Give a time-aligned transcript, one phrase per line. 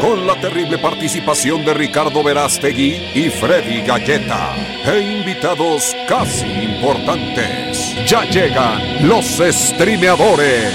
[0.00, 4.54] Con la terrible participación de Ricardo Verástegui y Freddy Galleta.
[4.84, 7.96] E invitados casi importantes.
[8.06, 10.72] Ya llegan los streameadores.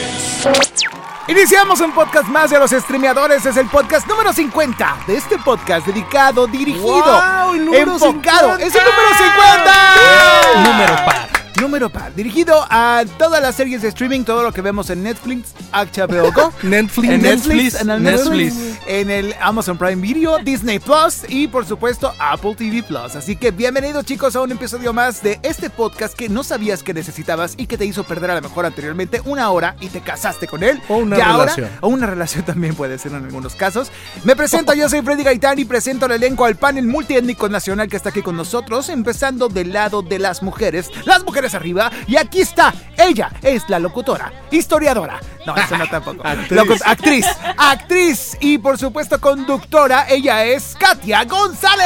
[1.27, 3.45] Iniciamos un podcast más de los streameadores.
[3.45, 7.53] Es el podcast número 50 de este podcast dedicado, dirigido, ¡Wow!
[7.55, 8.57] el número enfocado.
[8.57, 8.65] 50.
[8.65, 10.69] ¡Es el número 50!
[10.69, 11.29] Número par.
[11.61, 12.13] Número par.
[12.13, 16.51] Dirigido a todas las series de streaming, todo lo que vemos en Netflix, HBO Go.
[16.63, 18.72] Netflix, en Netflix, en el Netflix.
[18.87, 23.15] En el Amazon Prime Video, Disney Plus y por supuesto Apple TV Plus.
[23.15, 26.93] Así que bienvenidos chicos a un episodio más de este podcast que no sabías que
[26.93, 30.47] necesitabas y que te hizo perder a lo mejor anteriormente una hora y te casaste
[30.47, 30.81] con él.
[30.89, 31.69] O una Y ahora- relación.
[31.81, 33.91] o una relación también puede ser en algunos casos.
[34.23, 37.97] Me presento, yo soy Freddy Gaitán y presento al elenco al panel multiétnico nacional que
[37.97, 42.41] está aquí con nosotros, empezando del lado de las mujeres, las mujeres arriba, y aquí
[42.41, 46.51] está, ella es la locutora, historiadora, no, eso no tampoco, Actriz.
[46.59, 47.25] Locu- actriz,
[47.57, 51.83] actriz y por supuesto conductora, ella es Katia González.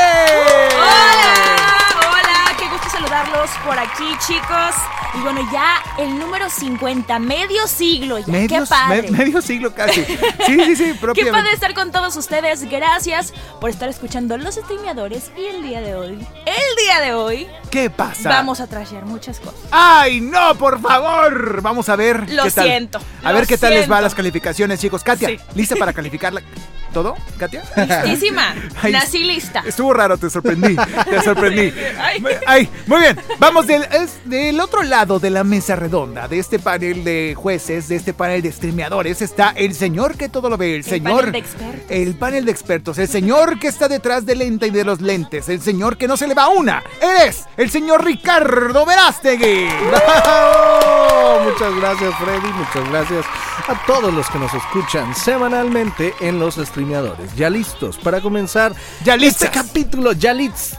[2.97, 4.75] Saludarlos por aquí, chicos.
[5.13, 8.27] Y bueno, ya el número 50, medio siglo ya.
[8.27, 9.03] Medio, qué padre.
[9.03, 10.03] me- medio siglo casi.
[10.45, 11.37] Sí, sí, sí, Qué propiamente.
[11.39, 12.69] padre estar con todos ustedes.
[12.69, 15.31] Gracias por estar escuchando los streameadores.
[15.37, 16.11] Y el día de hoy,
[16.45, 18.29] el día de hoy, ¿Qué pasa?
[18.29, 19.59] vamos a trashear muchas cosas.
[19.71, 21.61] ¡Ay, no, por favor!
[21.61, 22.29] Vamos a ver.
[22.31, 22.65] Lo qué tal.
[22.65, 25.03] siento, A ver qué tal les va las calificaciones, chicos.
[25.03, 25.39] Katia, Sí.
[25.55, 26.41] ¿lista para calificarla?
[26.93, 27.63] ¿Todo, Katia?
[27.75, 28.55] Listísima.
[28.81, 29.63] Ay, Nací lista.
[29.65, 30.75] Estuvo raro, te sorprendí.
[30.75, 31.73] Te sorprendí.
[31.99, 32.23] Ay.
[32.45, 33.19] Ay, muy bien.
[33.39, 37.87] Vamos del, es del otro lado de la mesa redonda, de este panel de jueces,
[37.87, 41.17] de este panel de streameadores, está el señor que todo lo ve, el, señor.
[41.17, 41.85] panel de expertos.
[41.89, 45.49] El panel de expertos, el señor que está detrás del lente y de los lentes,
[45.49, 46.83] el señor que no se le va una.
[47.01, 49.67] Él es el señor Ricardo Verástegui.
[49.89, 51.43] ¡Bravo!
[51.43, 52.53] Muchas gracias, Freddy.
[52.53, 53.25] Muchas gracias
[53.67, 57.35] a todos los que nos escuchan semanalmente en los streameadores.
[57.35, 58.73] Ya listos para comenzar
[59.03, 60.13] Ya este capítulo.
[60.13, 60.77] Ya listos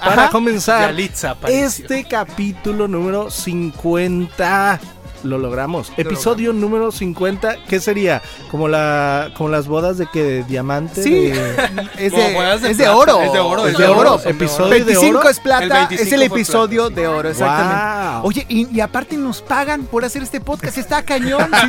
[0.00, 0.30] para Ajá.
[0.30, 4.80] comenzar Yalitza este capítulo número 50.
[5.22, 5.92] Lo logramos.
[5.96, 7.64] Episodio número 50.
[7.68, 8.22] ¿Qué sería?
[8.50, 11.02] Como la como las bodas de que de diamante.
[11.02, 11.30] Sí, de-
[11.98, 13.22] es de, de es de plata, oro.
[13.22, 14.20] es de oro, Es de oro.
[14.24, 14.74] Episodio oro.
[14.74, 15.28] de 25 oro.
[15.28, 17.00] es plata, El es 25 el episodio plata.
[17.00, 18.16] de oro, exactamente.
[18.20, 18.26] Wow.
[18.28, 21.50] Oye, y, y aparte nos pagan por hacer este podcast, está cañón.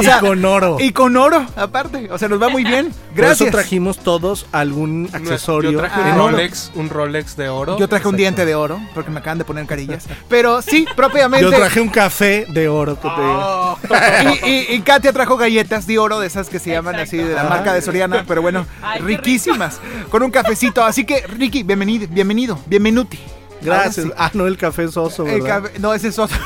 [0.00, 0.76] Y con oro.
[0.80, 2.08] Y con oro, aparte.
[2.10, 2.86] O sea, nos va muy bien.
[2.90, 3.50] Por eso Gracias.
[3.50, 5.70] trajimos todos algún accesorio.
[5.72, 6.30] Yo traje Ah, un oro.
[6.32, 7.78] Rolex, un Rolex de oro.
[7.78, 10.06] Yo traje un diente de oro, porque me acaban de poner carillas.
[10.28, 11.44] Pero sí, propiamente.
[11.44, 13.78] Yo traje un café de oro que te digo.
[14.44, 17.34] Y, y- y Katia trajo galletas de oro, de esas que se llaman así, de
[17.34, 19.80] la marca de Soriana, pero bueno, Ay, riquísimas,
[20.10, 20.84] con un cafecito.
[20.84, 23.18] Así que, Ricky, bienvenido, bienvenido, bienvenuti.
[23.62, 24.06] Gracias.
[24.06, 24.12] Sí.
[24.16, 25.62] Ah, no, el café es oso, El ¿verdad?
[25.64, 26.36] café- no, ese es otro.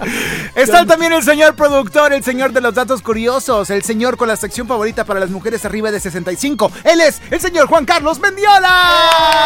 [0.54, 4.36] Está también el señor productor, el señor de los datos curiosos, el señor con la
[4.36, 6.70] sección favorita para las mujeres arriba de 65.
[6.84, 8.68] Él es el señor Juan Carlos Mendiola.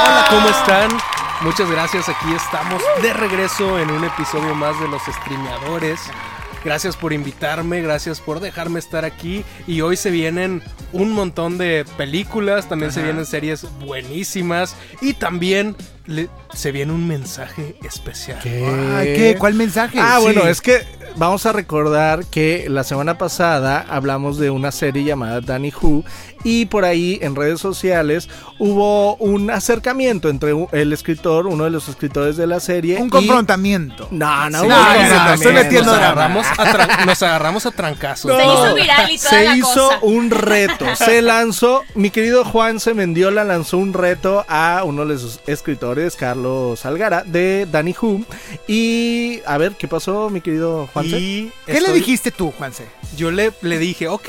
[0.04, 0.90] Hola, ¿cómo están?
[1.42, 6.00] Muchas gracias, aquí estamos de regreso en un episodio más de los streameadores.
[6.62, 9.46] Gracias por invitarme, gracias por dejarme estar aquí.
[9.66, 15.74] Y hoy se vienen un montón de películas, también se vienen series buenísimas y también
[16.10, 18.38] le- se viene un mensaje especial.
[18.44, 19.36] Ay, ¿qué?
[19.38, 19.98] ¿Cuál mensaje?
[20.00, 20.22] Ah, Sí.
[20.24, 20.84] bueno, es que
[21.16, 26.04] vamos a recordar que la semana pasada hablamos de una serie llamada Danny Who
[26.44, 28.28] y por ahí en redes sociales
[28.58, 32.96] hubo un acercamiento entre el escritor, uno de los escritores de la serie.
[32.98, 34.08] Un y- confrontamiento.
[34.10, 38.30] No, no, Sí, no, no, estoy metiendo nos, agarramos a nos agarramos a trancazos.
[38.36, 39.98] Se hizo viral y toda Se la hizo cosa.
[40.02, 45.18] un reto, se lanzó, mi querido Juan se Mendiola lanzó un reto a uno de
[45.18, 48.22] sus escritores, Carlos Algara, de Danny Who.
[48.66, 51.06] Y a ver, ¿qué pasó, mi querido Juan?
[51.06, 52.86] Y ¿Qué le dijiste tú, Juanse?
[53.16, 54.28] Yo le, le dije, ok.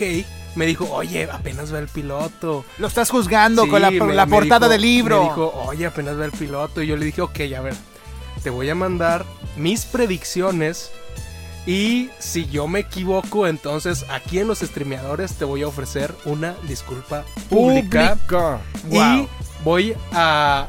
[0.56, 2.66] Me dijo, oye, apenas ve el piloto.
[2.78, 5.18] Lo estás juzgando con la, me- portada dijo- del libro.
[5.24, 6.82] Me dijo, oye, apenas ve el piloto.
[6.82, 7.74] Y yo le dije, ok, a ver,
[8.44, 9.26] te voy a mandar
[9.56, 10.92] mis predicciones.
[11.66, 16.56] Y si yo me equivoco, entonces aquí en los streameadores te voy a ofrecer una
[16.68, 18.18] disculpa pública.
[18.90, 19.28] Y
[19.64, 20.68] voy a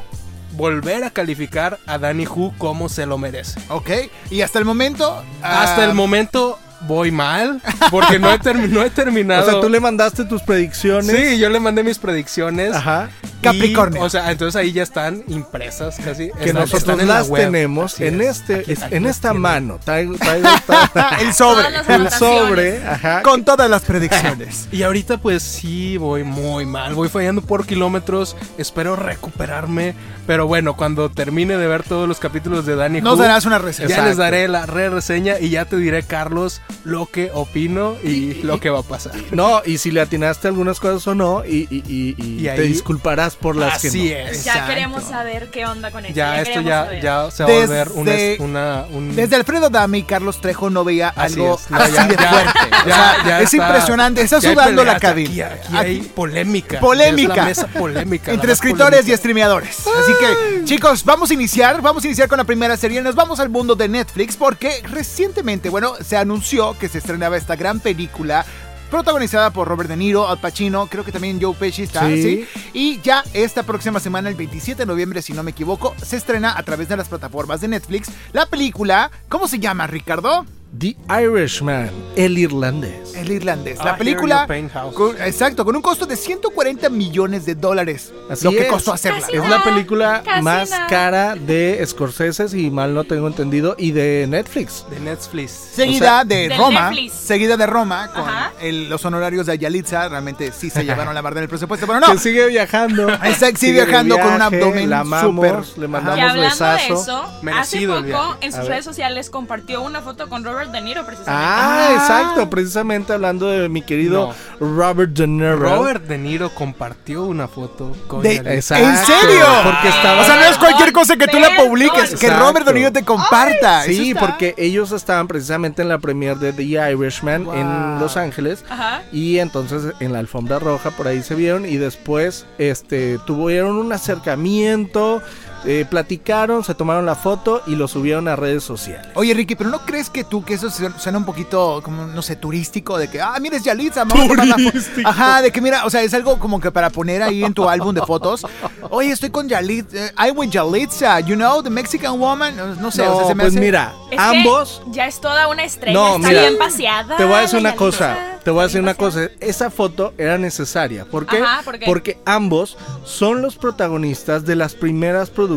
[0.53, 3.59] volver a calificar a Danny Who como se lo merece.
[3.69, 3.89] Ok,
[4.29, 5.23] y hasta el momento.
[5.41, 9.47] Hasta ah, el momento voy mal, porque no he, termi- no he terminado.
[9.47, 11.15] O sea, tú le mandaste tus predicciones.
[11.15, 12.73] Sí, yo le mandé mis predicciones.
[12.73, 13.09] Ajá.
[13.41, 14.01] Capricornio.
[14.01, 16.29] Y, o sea, entonces ahí ya están impresas casi.
[16.31, 17.43] que están- nosotros están en la las web.
[17.45, 18.37] tenemos Así en es.
[18.39, 21.63] este Aquí- aquí en esta mano traigo, traigo esta- el sobre.
[21.93, 24.67] El sobre ajá Con todas las predicciones.
[24.71, 29.93] Y ahorita pues sí voy muy mal, voy fallando por kilómetros, espero recuperarme,
[30.25, 33.59] pero bueno, cuando termine de ver todos los capítulos de Danny Nos Who, darás una
[33.59, 33.89] reseña.
[33.89, 34.09] ya Exacto.
[34.09, 38.59] les daré la re reseña y ya te diré Carlos lo que opino y lo
[38.59, 39.13] que va a pasar.
[39.31, 42.61] no y si le atinaste algunas cosas o no y, y- y- y Y te
[42.63, 44.15] disculparás por las que Así no.
[44.15, 44.43] es.
[44.43, 44.69] Ya Exacto.
[44.69, 46.15] queremos saber qué onda con esto.
[46.15, 47.01] Ya esto ya, saber.
[47.03, 50.69] ya se va a volver una, Desde- una un- Desde Alfredo Dame y Carlos Trejo
[50.69, 52.59] no veía Así algo es, no, así ya- de ya- fuerte.
[52.81, 54.21] O sea, es está- impresionante.
[54.21, 55.45] Está sudando la cabina.
[55.45, 56.79] Aquí, aquí hay polémica.
[56.79, 57.31] Polémica.
[57.33, 58.31] Es la mesa polémica.
[58.31, 59.79] Entre escritores y streameadores.
[59.87, 61.81] Así que, chicos, vamos a iniciar.
[61.81, 63.01] Vamos a iniciar con la primera serie.
[63.01, 67.55] Nos vamos al mundo de Netflix porque recientemente, bueno, se anunció que se estrenaba esta
[67.55, 68.45] gran película.
[68.91, 72.21] Protagonizada por Robert De Niro, Al Pacino, creo que también Joe Pesci está, Sí.
[72.21, 72.47] ¿sí?
[72.73, 76.55] Y ya esta próxima semana, el 27 de noviembre, si no me equivoco, se estrena
[76.55, 80.45] a través de las plataformas de Netflix la película, ¿cómo se llama, Ricardo?
[80.77, 83.77] The Irishman el irlandés El irlandés.
[83.79, 84.47] Ah, La Here película,
[84.95, 88.11] con- exacto, con un costo de 140 millones de dólares.
[88.29, 88.67] Así lo que es.
[88.71, 89.19] costó hacerla.
[89.21, 89.57] Casi es nada.
[89.59, 90.87] la película Casi más nada.
[90.87, 95.51] cara de Scorsese si mal no tengo entendido y de Netflix de Netflix.
[95.51, 97.13] Seguida de Roma, Netflix.
[97.13, 98.25] seguida de Roma, con
[98.61, 101.99] el- los honorarios de Ayalitza, realmente sí se llevaron la barda en el presupuesto, pero
[101.99, 102.11] no.
[102.11, 106.41] que sigue viajando Exacto, sigue viajando con un abdomen la amamos, le mandamos Y hablando
[106.49, 106.93] besazo.
[106.95, 108.45] de eso, Merecido el hace poco viaje.
[108.47, 111.45] en sus redes sociales compartió una foto con Robert De Niro precisamente.
[111.45, 111.93] Ah, Ah.
[111.93, 115.55] exacto, precisamente hablando de mi querido Robert De Niro.
[115.57, 118.35] Robert De Niro compartió una foto con De-.
[118.35, 119.45] Exacto, ¿En serio?
[119.63, 122.29] Porque estaba O sea, no es cualquier cosa que tú la publiques, que.
[122.29, 123.83] Robert De Niro te comparta.
[123.83, 127.53] Sí, porque ellos estaban precisamente en la premiere de The Irishman Wow.
[127.55, 128.63] en Los Ángeles.
[128.69, 129.01] Ajá.
[129.11, 133.91] Y entonces en la alfombra roja por ahí se vieron y después este tuvieron un
[133.93, 135.21] acercamiento,
[135.65, 139.07] eh, platicaron, se tomaron la foto y lo subieron a redes sociales.
[139.15, 142.21] Oye, Ricky, ¿pero no crees que tú, que eso su- suena un poquito, como, no
[142.21, 142.97] sé, turístico?
[142.97, 144.79] De que, ah, mira, es Yalitza, vamos a tomar la foto.
[145.05, 147.69] Ajá, de que mira, o sea, es algo como que para poner ahí en tu
[147.69, 148.45] álbum de fotos.
[148.89, 152.55] Oye, estoy con Yalitza, eh, I'm with Yalitza, you know, the Mexican woman.
[152.55, 153.59] No, no sé, o sea, se me pues hace...
[153.61, 157.15] mira, Es ambos ya es toda una estrella, No, está mira, bien paseada.
[157.17, 160.37] Te voy a decir una cosa, te voy a decir una cosa, esa foto era
[160.37, 161.05] necesaria.
[161.05, 161.37] ¿Por qué?
[161.37, 161.85] Ajá, ¿por qué?
[161.85, 165.52] Porque ambos son los protagonistas de las primeras producciones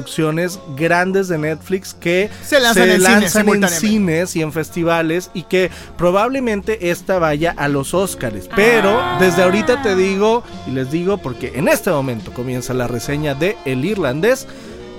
[0.76, 6.90] grandes de Netflix que Se lanzan en cines en y en festivales y que probablemente
[6.90, 8.48] esta vaya a los Oscars.
[8.54, 9.16] Pero Ah.
[9.20, 13.56] desde ahorita te digo y les digo porque en este momento comienza la reseña de
[13.64, 14.46] El Irlandés.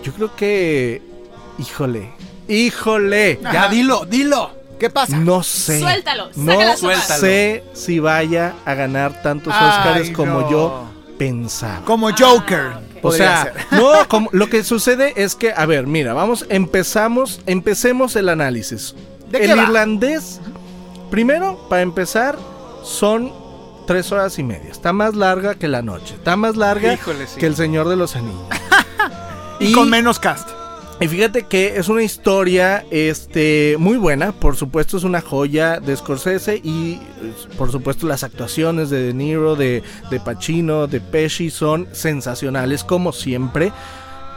[0.03, 1.01] Yo creo que,
[1.57, 2.11] híjole,
[2.47, 3.39] híjole.
[3.44, 3.53] Ajá.
[3.53, 4.51] Ya dilo, dilo.
[4.79, 5.17] ¿Qué pasa?
[5.17, 5.79] No sé.
[5.79, 6.77] Suéltalo, No.
[6.77, 7.19] Suéltalo.
[7.21, 10.51] sé si vaya a ganar tantos Ay, Oscars como no.
[10.51, 10.83] yo
[11.17, 11.81] pensaba.
[11.83, 12.73] Como Joker.
[13.01, 13.53] O sea, ser.
[13.71, 18.95] no, como- lo que sucede es que, a ver, mira, vamos, empezamos, empecemos el análisis.
[19.29, 19.63] ¿De qué el va?
[19.63, 20.39] irlandés,
[21.11, 22.38] primero, para empezar,
[22.83, 23.31] son
[23.85, 24.71] tres horas y media.
[24.71, 26.15] Está más larga que la noche.
[26.15, 27.39] Está más larga Híjole, sí.
[27.39, 28.41] que el Señor de los Anillos.
[29.59, 30.49] y con menos cast.
[30.99, 35.95] Y fíjate que es una historia este, muy buena, por supuesto es una joya de
[35.95, 36.99] Scorsese y
[37.55, 43.11] por supuesto las actuaciones de De Niro, de, de Pacino, de Pesci son sensacionales como
[43.11, 43.71] siempre.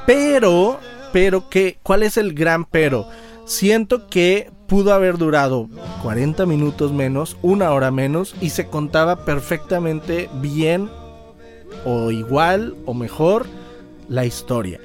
[0.07, 0.79] Pero,
[1.15, 3.09] pero que, ¿cuál es el gran pero?
[3.47, 5.67] Siento que pudo haber durado
[6.03, 10.91] 40 minutos menos, una hora menos y se contaba perfectamente bien
[11.87, 13.47] o igual o mejor
[14.09, 14.79] la historia.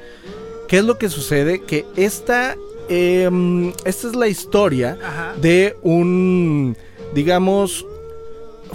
[0.68, 1.62] ¿Qué es lo que sucede?
[1.64, 2.56] Que esta,
[2.90, 5.34] em, esta es la historia Ajá.
[5.40, 6.76] de un,
[7.14, 7.86] digamos,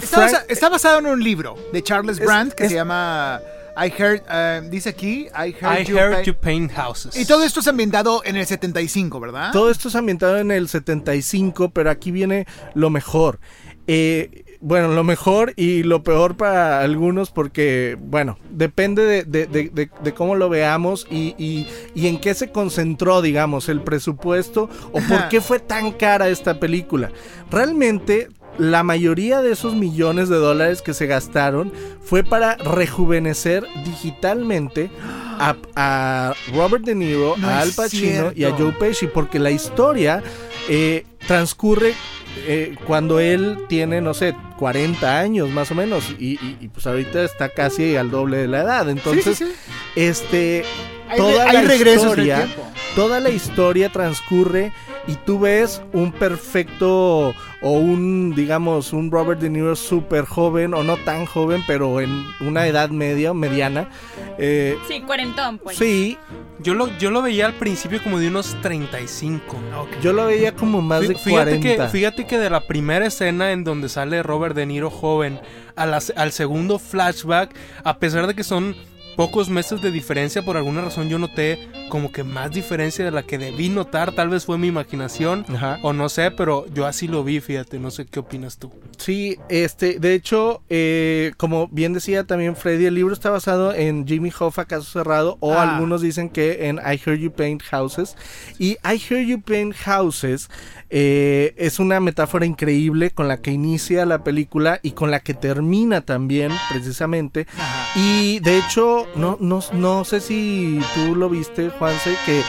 [0.01, 2.75] Está, Frank- basa- está basado en un libro de Charles Es- Brandt que es- se
[2.75, 3.39] llama
[3.77, 7.15] I Heard, eh, dice aquí, I Heard, I You heard you paint houses.
[7.15, 9.51] Y todo esto es ambientado en el 75, ¿verdad?
[9.51, 13.39] Todo esto es ambientado en el 75, pero aquí viene lo mejor.
[13.87, 19.69] Eh, bueno, lo mejor y lo peor para algunos porque, bueno, depende de, de- de-
[19.69, 24.69] de- de cómo lo veamos y, y- y en qué se concentró, digamos, el presupuesto
[24.91, 27.11] o por qué fue tan cara esta película.
[27.49, 28.29] Realmente...
[28.57, 31.71] La mayoría de esos millones de dólares que se gastaron
[32.03, 34.91] fue para rejuvenecer digitalmente
[35.39, 38.51] a, a Robert De Niro, No a Al Pacino y a.
[38.51, 40.21] Joe Pesci, porque la historia
[40.67, 41.93] eh, transcurre
[42.37, 46.87] eh, cuando él tiene, no sé, 40 años más o menos, y, y- y, pues
[46.87, 48.89] ahorita está casi al doble de la edad.
[48.89, 49.51] Entonces, sí, sí.
[49.95, 50.63] este,
[51.09, 52.47] Hay, toda hay la regresos historia,
[52.95, 54.71] toda la historia transcurre
[55.07, 60.83] y tú ves un perfecto o un, digamos, un Robert De Niro súper joven o
[60.83, 63.89] no tan joven, pero en una edad media, mediana.
[64.37, 65.77] Eh, Sí, cuarentón, pues.
[65.77, 66.17] sí,
[66.59, 69.57] Yo lo, yo lo veía al principio como de unos 35.
[70.01, 71.83] yo lo veía como más de Fí- fíjate 40.
[71.85, 75.39] que, fíjate que de la primera escena en donde sale Robert De Niro joven
[75.75, 78.75] a la al segundo flashback, a pesar de que son
[79.21, 81.59] pocos meses de diferencia, por alguna razón yo noté
[81.89, 84.13] como que más diferencia de la que debí notar.
[84.13, 85.77] Tal vez fue mi imaginación Ajá.
[85.83, 88.71] o no sé, pero yo así lo vi, fíjate, no sé qué opinas tú.
[88.97, 94.07] Sí, este, de hecho, eh, como bien decía también Freddy, el libro está basado en
[94.07, 95.73] Jimmy Hoffa, Caso Cerrado, o Ah.
[95.75, 98.15] algunos dicen que en I Hear You Paint Houses.
[98.57, 100.49] Y I Hear You Paint Houses
[100.93, 105.33] eh, es una metáfora increíble con la que inicia la película y con la que
[105.33, 107.47] termina también, precisamente.
[107.95, 112.41] Y de hecho, no, no, no sé si tú lo viste, Juanse, que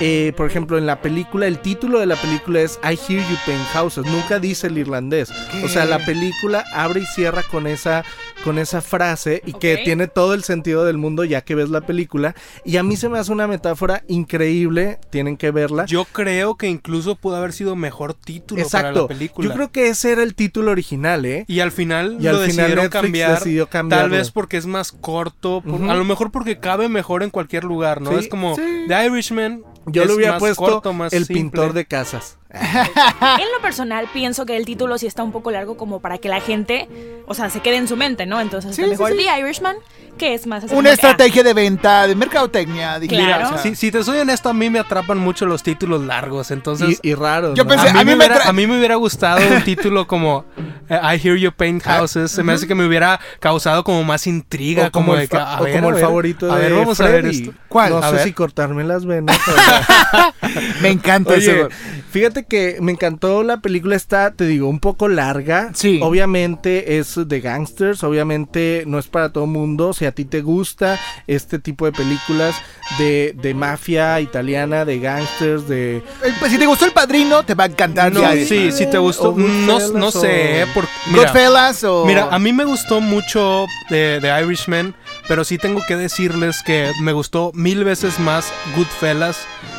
[0.00, 3.36] eh, por ejemplo en la película, el título de la película es I Hear You
[3.46, 5.32] Paint Houses, nunca dice el irlandés.
[5.64, 8.04] O sea, la película abre y cierra con esa,
[8.46, 11.80] con esa frase y que tiene todo el sentido del mundo ya que ves la
[11.80, 12.36] película.
[12.64, 15.84] Y a mí se me hace una metáfora increíble, tienen que verla.
[15.86, 19.08] Yo creo que incluso pudo haber sido mejor título para la Exacto.
[19.08, 19.48] película.
[19.48, 21.44] Yo creo que ese era el título original, ¿eh?
[21.48, 23.34] Y al final Y lo al final decidieron Netflix cambiar.
[23.38, 25.60] decidió Tal vez porque es más corto.
[25.66, 25.90] por-.
[25.90, 28.10] A lo mejor porque cabe mejor en cualquier lugar, ¿no?
[28.12, 28.84] Sí, es como sí.
[28.86, 29.64] The Irishman.
[29.88, 31.42] Yo es le hubiera más puesto corto, más el simple.
[31.42, 32.38] pintor de casas.
[33.38, 36.28] En lo personal, pienso que el título sí está un poco largo como para que
[36.28, 36.88] la gente,
[37.26, 38.40] o sea, se quede en su mente, ¿no?
[38.40, 39.26] Entonces, Sí, a lo mejor sí, sí.
[39.26, 39.76] The Irishman,
[40.16, 42.98] que es más Una estrategia de venta, de mercadotecnia.
[43.00, 43.24] Claro.
[43.24, 46.02] mira, o sea, Si, si te soy honesto, a mí me atrapan mucho los títulos
[46.04, 46.50] largos.
[46.50, 47.54] Entonces, Y, y raro.
[47.54, 47.70] Yo ¿no?
[47.70, 50.06] pensé- a, mí a mí me hubiera, tra- a mí me hubiera gustado un título
[50.06, 50.44] como
[50.88, 52.30] eh, I Hear You Paint Ah, Houses.
[52.30, 54.86] Se me hace que me hubiera causado como más intriga.
[54.86, 56.62] o como, como el, de a o ver, como a el ver, favorito a de
[56.62, 57.52] ver, vamos a ver esto.
[57.68, 57.90] ¿Cuál?
[57.90, 58.24] No A sé ver.
[58.24, 59.38] si cortarme las venas.
[59.46, 61.68] pero- me encanta Oye, eso.
[62.10, 65.70] fíjate que me encantó la película está, te digo, un poco larga.
[65.74, 66.00] Sí.
[66.02, 69.92] Obviamente es de gangsters, obviamente no es para todo mundo.
[70.06, 72.54] Si a ti te gusta este tipo de películas
[72.96, 75.96] de, de mafia italiana, de gangsters, de...
[76.22, 78.12] El- pues, si te gustó El Padrino, te va a encantar.
[78.12, 79.30] No, sí, si te gustó.
[79.30, 82.04] O No, no o- sé, eh, por- mira, Goodfellas o...
[82.06, 84.94] Mira, a mí me gustó mucho de, de Irishman,
[85.26, 89.38] pero sí tengo que decirles que me gustó mil veces más Goodfellas,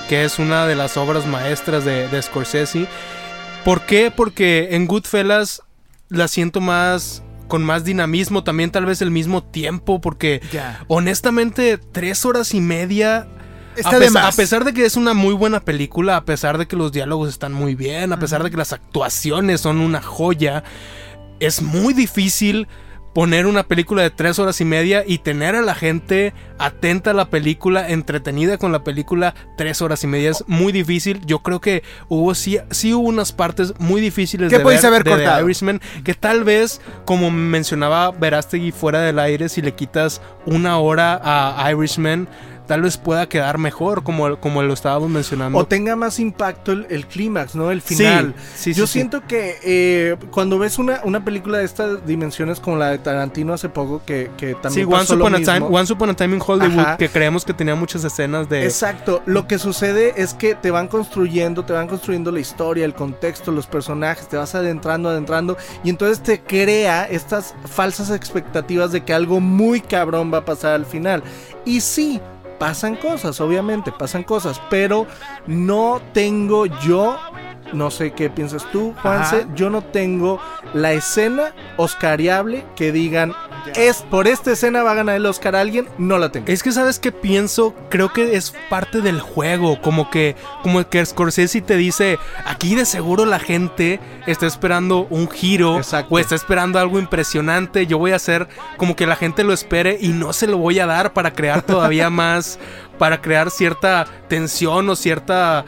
[0.09, 2.85] que es una de las obras maestras de, de Scorsese.
[3.63, 4.11] ¿Por qué?
[4.13, 5.61] Porque en Goodfellas
[6.09, 10.41] la siento más con más dinamismo, también tal vez el mismo tiempo, porque
[10.87, 13.27] honestamente tres horas y media
[13.75, 14.33] Está a, de más.
[14.33, 17.29] a pesar de que es una muy buena película, a pesar de que los diálogos
[17.29, 20.63] están muy bien, a pesar de que las actuaciones son una joya,
[21.39, 22.67] es muy difícil
[23.17, 27.13] poner una película de tres horas y media y tener a la gente atenta a
[27.15, 30.29] la película, entretenida con la película tres horas y media.
[30.29, 31.25] Es muy difícil.
[31.25, 35.03] Yo creo que hubo sí, sí hubo unas partes muy difíciles ¿Qué de ver haber
[35.03, 35.45] de The cortado?
[35.45, 41.19] Irishman, que tal vez, como mencionaba Verástegui fuera del aire, si le quitas una hora
[41.23, 42.27] a Irishman,
[42.67, 45.57] tal vez pueda quedar mejor, como, como lo estábamos mencionando.
[45.57, 47.71] O tenga más impacto el, el clímax, ¿no?
[47.71, 48.35] El final.
[48.55, 48.93] sí, sí, Yo sí.
[48.93, 53.53] siento que eh, cuando ves una, una película de estas dimensiones como la de Tarantino
[53.53, 55.77] hace poco, que, que Sí, también Once pasó lo Upon, a time, mismo.
[55.77, 56.97] Once Upon a Time in Hollywood, Ajá.
[56.97, 58.65] que creemos que tenía muchas escenas de...
[58.65, 62.93] Exacto, lo que sucede es que te van construyendo, te van construyendo la historia, el
[62.93, 69.03] contexto, los personajes, te vas adentrando, adentrando, y entonces te crea estas falsas expectativas de
[69.03, 71.23] que algo muy cabrón va a pasar al final.
[71.65, 72.21] Y sí,
[72.59, 75.07] pasan cosas, obviamente, pasan cosas, pero
[75.45, 77.17] no tengo yo,
[77.73, 79.55] no sé qué piensas tú, Juanse, Ajá.
[79.55, 80.39] yo no tengo
[80.73, 83.33] la escena oscariable que digan,
[83.75, 86.47] es por esta escena va a ganar el Oscar alguien, no la tengo.
[86.47, 91.05] Es que sabes qué pienso, creo que es parte del juego, como que como que
[91.05, 96.13] Scorsese te dice, aquí de seguro la gente está esperando un giro Exacto.
[96.13, 98.47] o está esperando algo impresionante, yo voy a hacer
[98.77, 101.61] como que la gente lo espere y no se lo voy a dar para crear
[101.61, 102.59] todavía más
[102.97, 105.65] para crear cierta tensión o cierta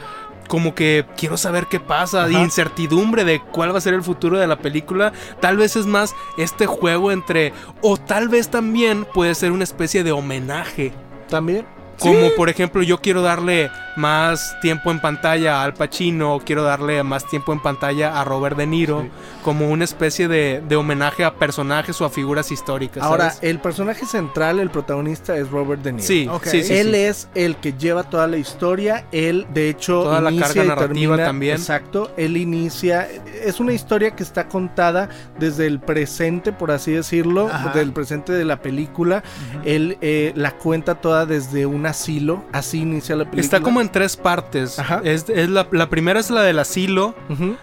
[0.50, 4.36] como que quiero saber qué pasa, de incertidumbre de cuál va a ser el futuro
[4.36, 5.12] de la película.
[5.38, 7.52] Tal vez es más este juego entre,
[7.82, 10.92] o tal vez también puede ser una especie de homenaje.
[11.28, 11.64] También.
[12.00, 17.02] Como por ejemplo, yo quiero darle más tiempo en pantalla a Al Pacino, quiero darle
[17.02, 19.10] más tiempo en pantalla a Robert De Niro, Sí.
[19.44, 23.02] como una especie de, de homenaje a personajes o a figuras históricas.
[23.02, 23.48] Ahora, ¿sabes?
[23.50, 26.06] el personaje central, el protagonista es Robert De Niro.
[26.06, 26.96] sí, sí, sí, él sí.
[26.96, 29.04] es el que lleva toda la historia.
[29.12, 31.56] Él, de hecho, Toda la carga y narrativa termina- también.
[31.56, 32.10] Exacto.
[32.16, 33.06] Él inicia.
[33.44, 37.70] Es una historia que está contada desde el presente, por así decirlo, Ajá.
[37.72, 39.22] del presente de la película.
[39.64, 43.42] Él eh, la cuenta toda desde una asilo, así inicia la película.
[43.42, 44.78] Está como en tres partes.
[44.78, 45.00] Ajá.
[45.04, 47.14] Es, es la, la primera es la del asilo.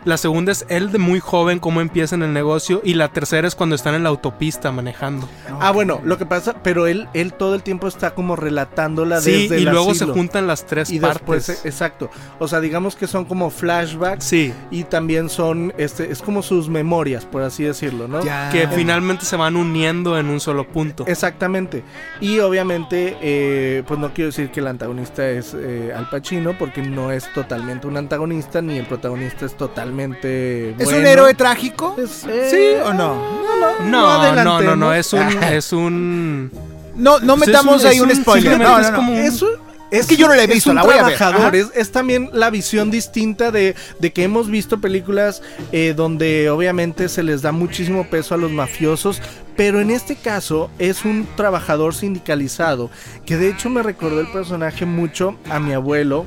[0.06, 2.82] La segunda es él de muy joven, cómo empieza en el negocio.
[2.84, 5.28] Y la tercera es cuando están en la autopista manejando.
[5.60, 9.44] Ah, bueno, lo que pasa, pero él, él todo el tiempo está como relatándola Sí,
[9.44, 11.48] desde y el luego se juntan las tres y partes.
[11.48, 12.10] después, eh, exacto.
[12.40, 16.70] O sea, digamos que son como flashbacks Sí, y también son, este, es como sus
[16.70, 18.24] memorias, por así decirlo, ¿no?
[18.24, 18.50] Ya.
[18.52, 21.06] que finalmente se van uniendo en un solo punto.
[21.08, 21.84] Exactamente.
[22.22, 26.82] Y obviamente, eh, pues no quiero decir que el antagonista es eh, Al Pacino, porque
[26.82, 30.72] no es totalmente un antagonista, ni el protagonista es totalmente.
[30.72, 31.00] ¿Es bueno.
[31.00, 31.96] un héroe trágico?
[31.98, 33.16] Es- ¿Sí eh, o no?
[33.16, 34.64] No, no, no, adelantemos.
[34.64, 36.52] no, no, es un, es un.
[36.96, 38.58] No, no Pues es metamos un- ahí es un un- spoiler.
[38.60, 38.96] No, es no, no.
[38.98, 41.04] como un- Es un- Es que yo no la he visto, un la voy a
[41.04, 41.16] ver.
[41.16, 41.56] trabajador.
[41.56, 47.08] Es, es también la visión distinta de, de que hemos visto películas eh, donde obviamente
[47.08, 49.22] se les da muchísimo peso a los mafiosos,
[49.58, 52.90] pero en este caso es un trabajador sindicalizado,
[53.26, 56.26] que de hecho me recordó el personaje mucho a mi abuelo.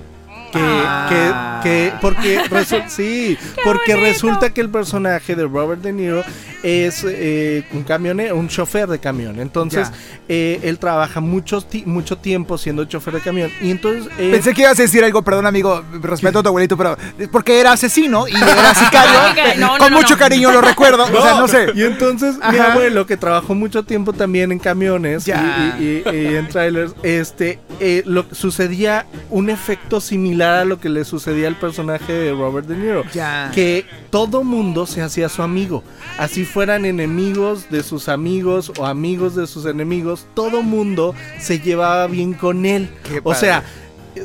[0.52, 1.60] Que, Ah.
[1.62, 6.22] que, que, porque, resu- sí, porque resulta que el personaje de Robert De Niro
[6.62, 9.40] es eh, un camionero, un chofer de camión.
[9.40, 9.90] Entonces,
[10.28, 13.50] eh, él trabaja mucho, mucho tiempo siendo chofer de camión.
[13.62, 16.76] Y entonces, eh, Pensé que ibas a decir algo, perdón amigo, respeto a tu abuelito,
[16.76, 16.96] pero
[17.32, 19.20] porque era asesino y era sicario.
[19.60, 20.18] No, no, con no, mucho no.
[20.18, 21.04] cariño lo recuerdo.
[21.04, 21.66] O sea, no sé.
[21.74, 25.76] Y entonces mi abuelo, que trabajó mucho tiempo también en camiones y, Ya.
[25.78, 30.88] y- y- y en trailers, este, eh, lo, sucedía un efecto similar a lo que
[30.88, 33.04] le sucedía al personaje de Robert De Niro.
[33.12, 33.50] Ya.
[33.54, 35.82] Que todo mundo se hacía su amigo.
[36.18, 42.06] Así fueran enemigos de sus amigos o amigos de sus enemigos, todo mundo se llevaba
[42.06, 42.90] bien con él.
[43.04, 43.38] Qué O padre.
[43.40, 43.64] sea,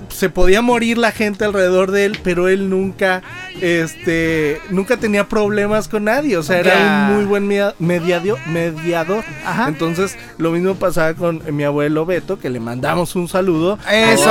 [0.09, 3.21] se podía morir la gente alrededor de él, pero él nunca,
[3.61, 6.37] este, nunca tenía problemas con nadie.
[6.37, 9.23] O sea, era un muy buen media- mediadio- mediador.
[9.45, 9.67] Ajá.
[9.67, 13.77] Entonces, lo mismo pasaba con mi abuelo Beto, que le mandamos un saludo.
[13.91, 14.23] Eso.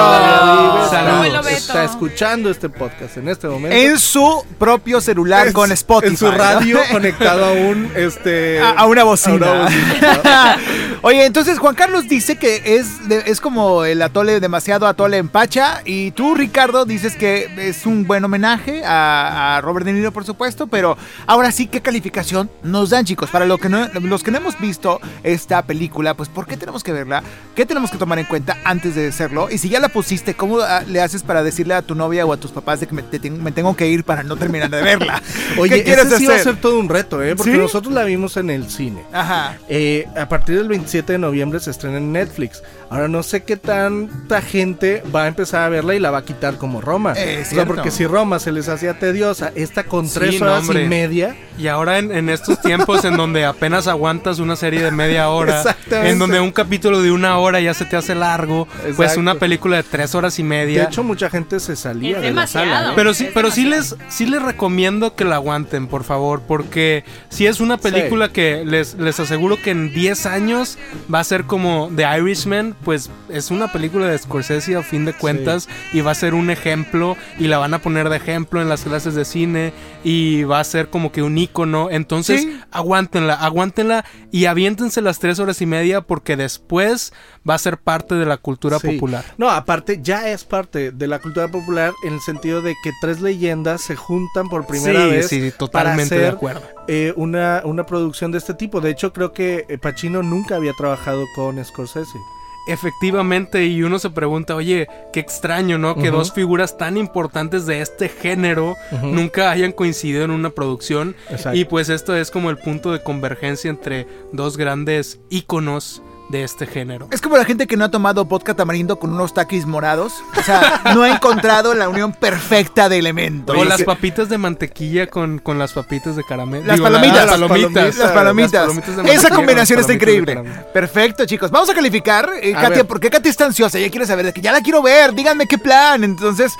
[0.91, 1.47] Saludos.
[1.51, 3.77] Está escuchando este podcast en este momento.
[3.77, 6.11] En su propio celular con Spotify.
[6.13, 6.33] En su ¿no?
[6.39, 8.61] radio conectado a un, este...
[8.65, 9.35] A, a una bocina.
[9.35, 10.59] a una bocina.
[11.07, 15.29] Oye, entonces Juan Carlos dice que es, de- es como el atole, demasiado atole en
[15.29, 15.83] pacha.
[15.85, 20.25] Y tú, Ricardo, dices que es un buen homenaje a, a Robert De Niro, por
[20.25, 20.67] supuesto.
[20.67, 23.29] Pero ahora sí, ¿qué calificación nos dan, chicos?
[23.29, 26.83] Para lo que no- los que no hemos visto esta película, pues ¿por qué tenemos
[26.83, 27.23] que verla?
[27.55, 29.49] ¿Qué tenemos que tomar en cuenta antes de hacerlo?
[29.51, 32.33] Y si ya la pusiste, ¿cómo ah, le haces para decirle a tu novia o
[32.33, 34.71] a tus papás de que me, te ten- me tengo que ir para no terminar
[34.71, 35.23] de verla?
[35.59, 36.55] Oye, ¿Qué quieres ese sí va a hacer?
[36.55, 37.37] ser todo un reto, ¿eh?
[37.37, 37.59] Porque ¿Sí?
[37.59, 39.03] nosotros la vimos en el cine.
[39.13, 39.59] Ajá.
[39.69, 42.63] Eh, a partir del 27 de noviembre se estrena en Netflix.
[42.89, 46.25] Ahora no sé qué tanta gente va a empezar a verla y la va a
[46.25, 47.13] quitar como Roma.
[47.13, 47.75] O sea, cierto.
[47.75, 51.35] porque si Roma se les hacía tediosa, esta con tres no, horas y media.
[51.59, 55.59] Y ahora en, en estos tiempos en donde apenas aguantas una serie de media hora,
[55.59, 56.11] Exactamente.
[56.11, 59.77] en donde un capítulo de una hora ya se te hace largo, pues una película
[59.77, 60.85] de tres horas y De media.
[60.85, 62.91] hecho, mucha gente se salía Es de la sala.
[62.91, 62.93] ¿eh?
[62.95, 67.05] Pero sí, Es pero sí les, sí les recomiendo que la aguanten, por favor, porque
[67.31, 70.79] si es una película que les, les aseguro que en 10 años
[71.13, 75.13] va a ser como The Irishman, pues es una película de Scorsese a fin de
[75.13, 78.69] cuentas y va a ser un ejemplo y la van a poner de ejemplo en
[78.69, 79.73] las clases de cine
[80.05, 81.91] y va a ser como que un icono.
[81.91, 82.61] Entonces, Sí.
[82.71, 87.13] aguántenla, aguántenla y aviéntense las tres horas y media porque después
[87.49, 88.93] va a ser parte de la cultura Sí.
[88.93, 89.25] popular.
[89.39, 93.21] No, aparte, ya es parte de la cultura popular en el sentido de que tres
[93.21, 95.29] leyendas se juntan por primera vez.
[95.29, 96.63] sí, para totalmente de hacer, acuerdo.
[96.89, 98.81] Eh, una, una producción de este tipo.
[98.81, 102.19] De hecho, creo que eh, Pacino nunca había trabajado con Scorsese.
[102.67, 105.97] Efectivamente, y uno se pregunta, oye, qué extraño, ¿no?
[105.97, 111.15] Que dos figuras tan importantes de este género nunca hayan coincidido en una producción.
[111.29, 111.59] Exacto.
[111.59, 116.03] Y pues esto es como el punto de convergencia entre dos grandes íconos
[116.35, 117.07] de este género.
[117.13, 120.15] Es como la gente que no ha tomado vodka tamarindo con unos taquis morados.
[120.37, 123.57] O sea, no ha encontrado la unión perfecta de elementos.
[123.57, 126.67] O las papitas de mantequilla con, con las papitas de caramelo.
[126.67, 127.27] Las Digo, palomitas.
[127.27, 127.97] Las palomitas.
[127.97, 128.53] Las palomitas.
[128.53, 130.43] Las palomitas de Esa combinación está increíble.
[130.73, 131.53] Perfecto, chicos.
[131.53, 132.29] Vamos a calificar.
[132.43, 132.87] Eh, A Katia, ver.
[132.87, 133.79] porque Katia está ansiosa.
[133.79, 135.15] Ella quiere saber de que ya la quiero ver.
[135.15, 136.03] Díganme qué plan.
[136.03, 136.53] Entonces,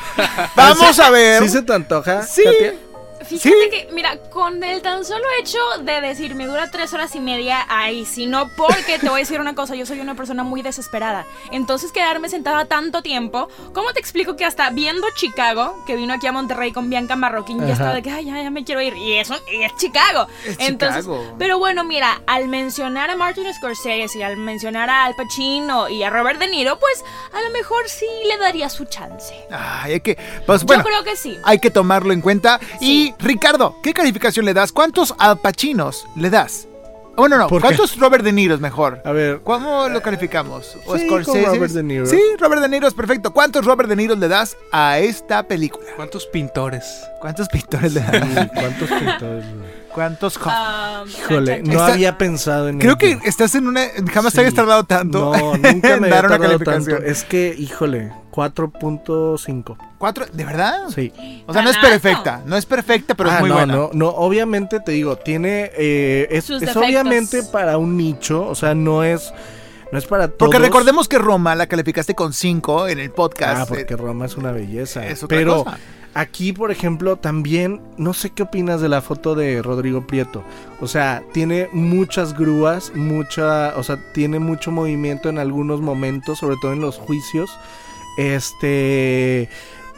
[0.55, 1.43] vamos a ver.
[1.43, 2.23] ¿Sí se te antoja?
[2.23, 2.43] Sí.
[2.45, 2.75] Katia?
[3.25, 3.71] Fíjate Sí.
[3.71, 7.65] que, mira, con el tan solo hecho de decir me dura tres horas y media,
[7.69, 10.63] ay, si no, porque te voy a decir una cosa, yo soy una persona muy
[10.63, 11.27] desesperada.
[11.51, 16.27] Entonces quedarme sentada tanto tiempo, ¿cómo te explico que hasta viendo Chicago, que vino aquí
[16.27, 18.95] a Monterrey con Bianca Marroquín, ya estaba de que, ay, ya, ya me quiero ir,
[18.97, 20.27] y eso, y es Chicago.
[20.45, 21.35] Es Entonces, Chicago.
[21.39, 26.03] pero bueno, mira, al mencionar a Martin Scorsese y al mencionar a Al Pacino y
[26.03, 29.35] a Robert De Niro, pues a lo mejor sí le daría su chance.
[29.51, 30.17] Ay, hay que.
[30.47, 30.83] Pues bueno.
[30.83, 31.39] yo creo que sí.
[31.45, 32.59] Hay que tomarlo en cuenta.
[32.79, 33.09] Sí.
[33.09, 34.73] Y Ricardo, ¿qué calificación le das?
[34.73, 36.67] ¿Cuántos alpachinos le das?
[37.17, 37.49] Bueno, no.
[37.49, 39.01] ¿cuántos Robert De Niro es mejor?
[39.05, 40.77] A ver, ¿Cómo lo calificamos?
[40.85, 41.47] ¿O Sí, con Scorsese?
[41.55, 42.07] Robert De Niro.
[42.07, 43.33] Sí, Robert De Niro es perfecto.
[43.33, 45.87] ¿Cuántos Robert De Niro le das a esta película?
[45.95, 46.85] ¿Cuántos pintores?
[47.21, 48.11] ¿Cuántos pintores le das?
[48.17, 49.45] sí, ¿cuántos pintores?
[49.95, 53.83] ¿Cuántos Um, Híjole, no Está- había pensado en Creo que estás en una.
[54.13, 54.37] Jamás Sí.
[54.37, 55.33] te habías tardado tanto.
[55.37, 56.85] No, nunca en me había tardado calificación.
[56.97, 57.05] tanto.
[57.07, 59.77] Es que, híjole, 4.5.
[59.99, 60.27] ¿Cuatro?
[60.33, 60.89] ¿De verdad?
[60.95, 61.13] Sí.
[61.47, 62.43] O sea, no es perfecta.
[62.47, 63.73] No es perfecta, pero ah, es muy no, buena.
[63.75, 68.55] no, no, obviamente te digo, tiene, eh, es, Sus es obviamente para un nicho, o
[68.57, 69.33] sea, no es,
[69.93, 70.39] no es para todos.
[70.39, 73.63] Porque recordemos que Roma la calificaste con 5 en el podcast.
[73.63, 75.07] Ah, porque Eh, Roma es una belleza.
[75.07, 75.79] es otra Pero cosa.
[76.15, 80.43] aquí, por ejemplo, también, no sé qué opinas de la foto de Rodrigo Prieto.
[80.81, 86.57] O sea, tiene muchas grúas, mucha, o sea, tiene mucho movimiento en algunos momentos, sobre
[86.61, 87.57] todo en los juicios.
[88.17, 89.49] Este,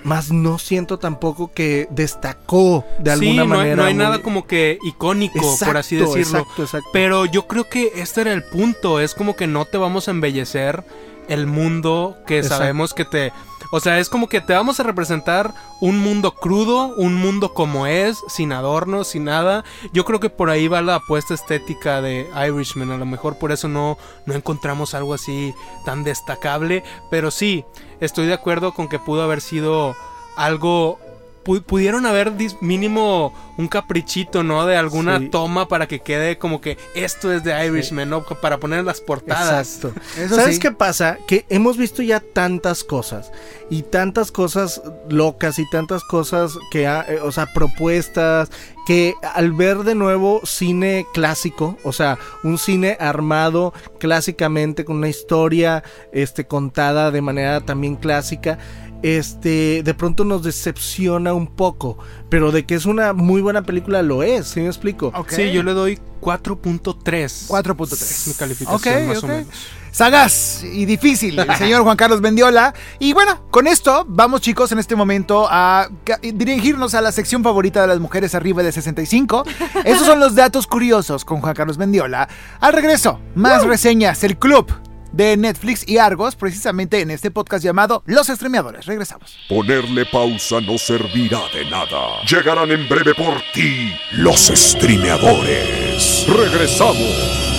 [0.04, 3.76] más no siento tampoco que destacó de sí, alguna no, hay- manera.
[3.76, 6.38] no hay nada como que icónico, por así decirlo.
[6.40, 6.88] Exacto, exacto.
[6.92, 9.00] Pero yo creo que este era el punto.
[9.00, 10.84] Es como que no te vamos a embellecer
[11.28, 13.32] el mundo que sabemos que te.
[13.70, 17.86] O sea, es como que te vamos a representar un mundo crudo, un mundo como
[17.86, 19.64] es, sin adornos, sin nada.
[19.92, 22.90] Yo creo que por ahí va la apuesta estética de Irishman.
[22.90, 26.84] A lo mejor por eso no, no encontramos algo así tan destacable.
[27.10, 27.64] Pero sí,
[28.00, 29.94] estoy de acuerdo con que pudo haber sido
[30.36, 30.98] algo.
[31.46, 34.66] Pu- Pudieron haber mínimo un caprichito, ¿no?
[34.66, 35.28] De alguna Sí.
[35.28, 38.22] toma para que quede como que esto es de Irishman, ¿no?
[38.24, 39.76] Para poner las portadas.
[39.76, 39.98] Exacto.
[40.20, 40.60] Eso ¿Sabes sí.
[40.60, 41.16] qué pasa?
[41.26, 43.30] Que hemos visto ya tantas cosas
[43.70, 48.50] y tantas cosas locas y tantas cosas que, ha- eh, o sea, propuestas
[48.86, 55.08] que al ver de nuevo cine clásico, o sea, un cine armado clásicamente con una
[55.08, 58.58] historia, este, contada de manera también clásica.
[59.02, 61.98] Este, de pronto nos decepciona un poco,
[62.30, 65.12] pero de que es una muy buena película lo es, ¿sí me explico?
[65.28, 67.48] Sí, yo le doy 4.3.
[67.48, 68.28] 4.3.
[68.28, 69.48] Mi calificación, Ok, más o menos.
[69.96, 72.74] Sagaz y difícil, el señor Juan Carlos Mendiola.
[72.98, 75.88] Y bueno, con esto vamos chicos en este momento a
[76.20, 79.44] dirigirnos a la sección favorita de las mujeres arriba de 65.
[79.86, 82.28] Esos son los datos curiosos con Juan Carlos Mendiola.
[82.60, 84.70] Al regreso, más reseñas, el club
[85.12, 88.84] de Netflix y Argos, precisamente en este podcast llamado Los Estremeadores.
[88.84, 89.38] Regresamos.
[89.48, 92.20] Ponerle pausa no servirá de nada.
[92.28, 96.26] Llegarán en breve por ti los streameadores.
[96.28, 97.56] Regresamos.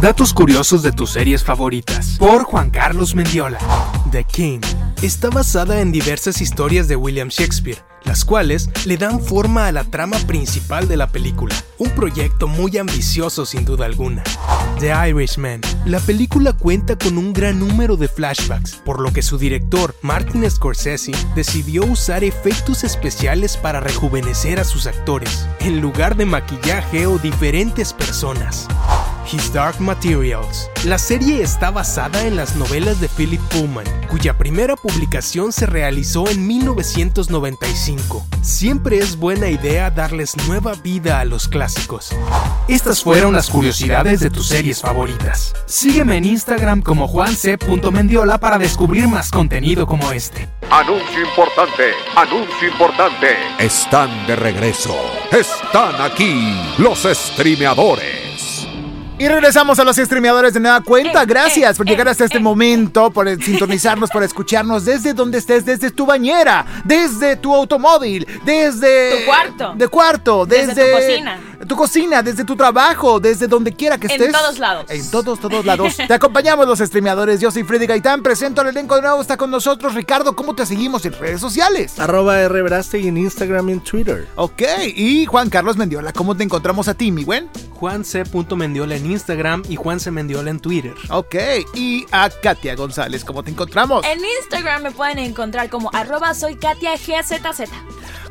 [0.00, 2.16] Datos curiosos de tus series favoritas.
[2.18, 3.58] Por Juan Carlos Mendiola.
[4.10, 4.60] The King.
[5.02, 9.84] Está basada en diversas historias de William Shakespeare, las cuales le dan forma a la
[9.84, 11.54] trama principal de la película.
[11.78, 14.22] Un proyecto muy ambicioso sin duda alguna.
[14.78, 15.60] The Irishman.
[15.86, 20.48] La película cuenta con un gran número de flashbacks, por lo que su director, Martin
[20.50, 27.18] Scorsese, decidió usar efectos especiales para rejuvenecer a sus actores, en lugar de maquillaje o
[27.18, 28.68] diferentes personas.
[29.30, 30.70] His Dark Materials.
[30.84, 36.28] La serie está basada en las novelas de Philip Pullman, cuya primera publicación se realizó
[36.28, 38.26] en 1995.
[38.42, 42.14] Siempre es buena idea darles nueva vida a los clásicos.
[42.68, 45.54] Estas fueron las curiosidades de tus series favoritas.
[45.66, 50.48] Sígueme en Instagram como juanc.mendiola para descubrir más contenido como este.
[50.70, 53.28] Anuncio importante, anuncio importante.
[53.58, 54.94] Están de regreso.
[55.30, 58.33] Están aquí los streameadores.
[59.16, 61.22] Y regresamos a los streameadores de nueva cuenta.
[61.22, 65.38] Eh, Gracias eh, por llegar eh, hasta este momento, por sintonizarnos, por escucharnos desde donde
[65.38, 69.74] estés, desde tu bañera, desde tu automóvil, desde Tu cuarto.
[69.76, 71.40] de cuarto, desde, Desde tu cocina.
[71.64, 74.32] Tu cocina, desde tu trabajo, desde donde quiera que En estés.
[74.32, 74.86] todos lados.
[74.88, 75.96] En todos, todos lados.
[76.08, 77.40] Te acompañamos los streameadores.
[77.40, 80.34] Yo soy Freddy Gaitán, presento al elenco de nuevo, está con nosotros Ricardo.
[80.36, 81.98] ¿Cómo te seguimos en redes sociales?
[81.98, 84.28] Arroba Verástegui en Instagram y en Twitter.
[84.36, 84.62] Ok,
[84.94, 87.48] y Juan Carlos Mendiola, ¿cómo te encontramos a ti, mi buen?
[87.74, 90.94] juanc.mendiola en Instagram y Juanc Mendiola en Twitter.
[91.10, 91.34] Ok,
[91.74, 94.04] y a Katia González, ¿cómo te encontramos?
[94.06, 97.70] En Instagram me pueden encontrar como arroba soy Katia GZZ.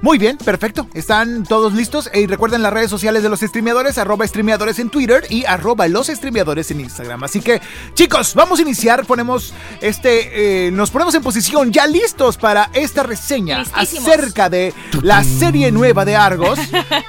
[0.04, 0.88] Muy bien, perfecto.
[0.94, 2.10] Están todos listos.
[2.14, 6.08] Y recuerden las redes sociales de los streameadores, arroba streameadores en Twitter y arroba los
[6.08, 7.24] streameadores en Instagram.
[7.24, 7.62] Así que,
[7.94, 9.06] chicos, vamos a iniciar.
[9.06, 10.68] Ponemos este.
[10.68, 14.08] eh, nos ponemos en posición ya listos para esta reseña Listísimos.
[14.08, 16.60] acerca de la serie nueva de Argos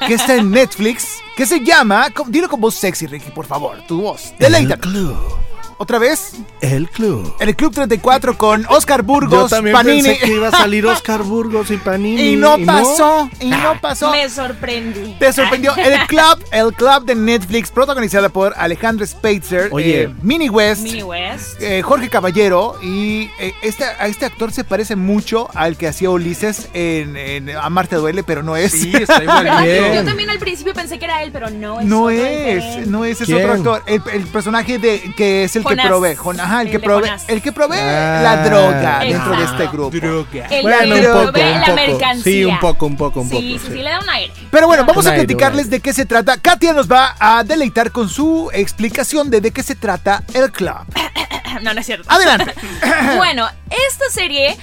[0.06, 1.06] que está en Netflix.
[1.36, 2.08] Que se llama.
[2.28, 3.82] Dilo con voz sexy, Ricky, por favor.
[3.88, 4.32] Tu voz.
[4.78, 7.34] Club otra vez, El club.
[7.40, 10.02] el Club 34 con Oscar Yo Burgos, también Panini.
[10.02, 12.22] pensé que iba a salir Oscar Burgos y Panini.
[12.34, 14.10] Y no pasó, y no pasó.
[14.10, 15.16] Me sorprendí.
[15.18, 20.02] Te sorprendió el club, el club de Netflix, protagonizada por Alejandro Spitzer, Oye.
[20.04, 21.60] eh, Minnie West, Mini West.
[21.60, 26.10] eh, Jorge Caballero y eh, este, a este actor se parece mucho al que hacía
[26.10, 28.72] Ulises en, en Amarte duele, pero no es.
[28.72, 29.46] Sí, está igual.
[29.94, 33.20] Yo también al principio pensé que era él, pero no es No es, no es,
[33.20, 33.38] es ¿Quién?
[33.38, 33.82] otro actor.
[33.86, 35.63] El, el personaje de que es el.
[35.64, 37.24] Que provee, Jon- ajá, el, El que provee, Jonás.
[37.28, 38.20] el que provee Ah.
[38.22, 39.96] la droga dentro de este grupo.
[39.96, 42.22] El Bueno, que un poco, provee un la mercancía.
[42.24, 43.66] Sí, un poco, un poco, un Sí, poco.
[43.68, 44.32] sí, sí, le da un aire.
[44.50, 46.36] Pero bueno, vamos Un a aire, platicarles de qué se trata.
[46.38, 50.74] Katia nos va a deleitar con su explicación de de qué se trata el club.
[51.62, 52.10] No, no es cierto.
[52.10, 52.52] Adelante.
[53.16, 53.46] Bueno,
[53.88, 54.56] esta serie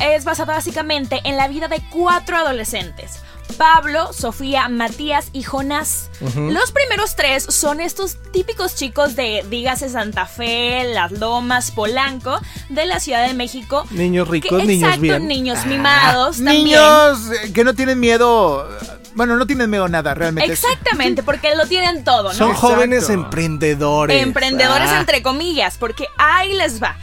[0.00, 3.20] es basada básicamente en la vida de cuatro adolescentes.
[3.56, 6.10] Pablo, Sofía, Matías y Jonás.
[6.36, 12.86] Los primeros tres son estos típicos chicos de, dígase, Santa Fe, Las Lomas, Polanco, de
[12.86, 13.86] la Ciudad de México.
[13.90, 15.26] Niños Que- ricos, niños exacto, bien.
[15.26, 16.64] niños mimados también.
[16.64, 18.68] Niños eh, que no tienen miedo.
[19.14, 20.52] Bueno, no tienen miedo a nada, realmente.
[20.52, 22.34] Exactamente, porque lo tienen todo, ¿no?
[22.34, 22.74] Son Exacto.
[22.74, 24.22] jóvenes emprendedores.
[24.22, 25.00] Emprendedores Ah.
[25.00, 26.96] entre comillas, porque ahí les va.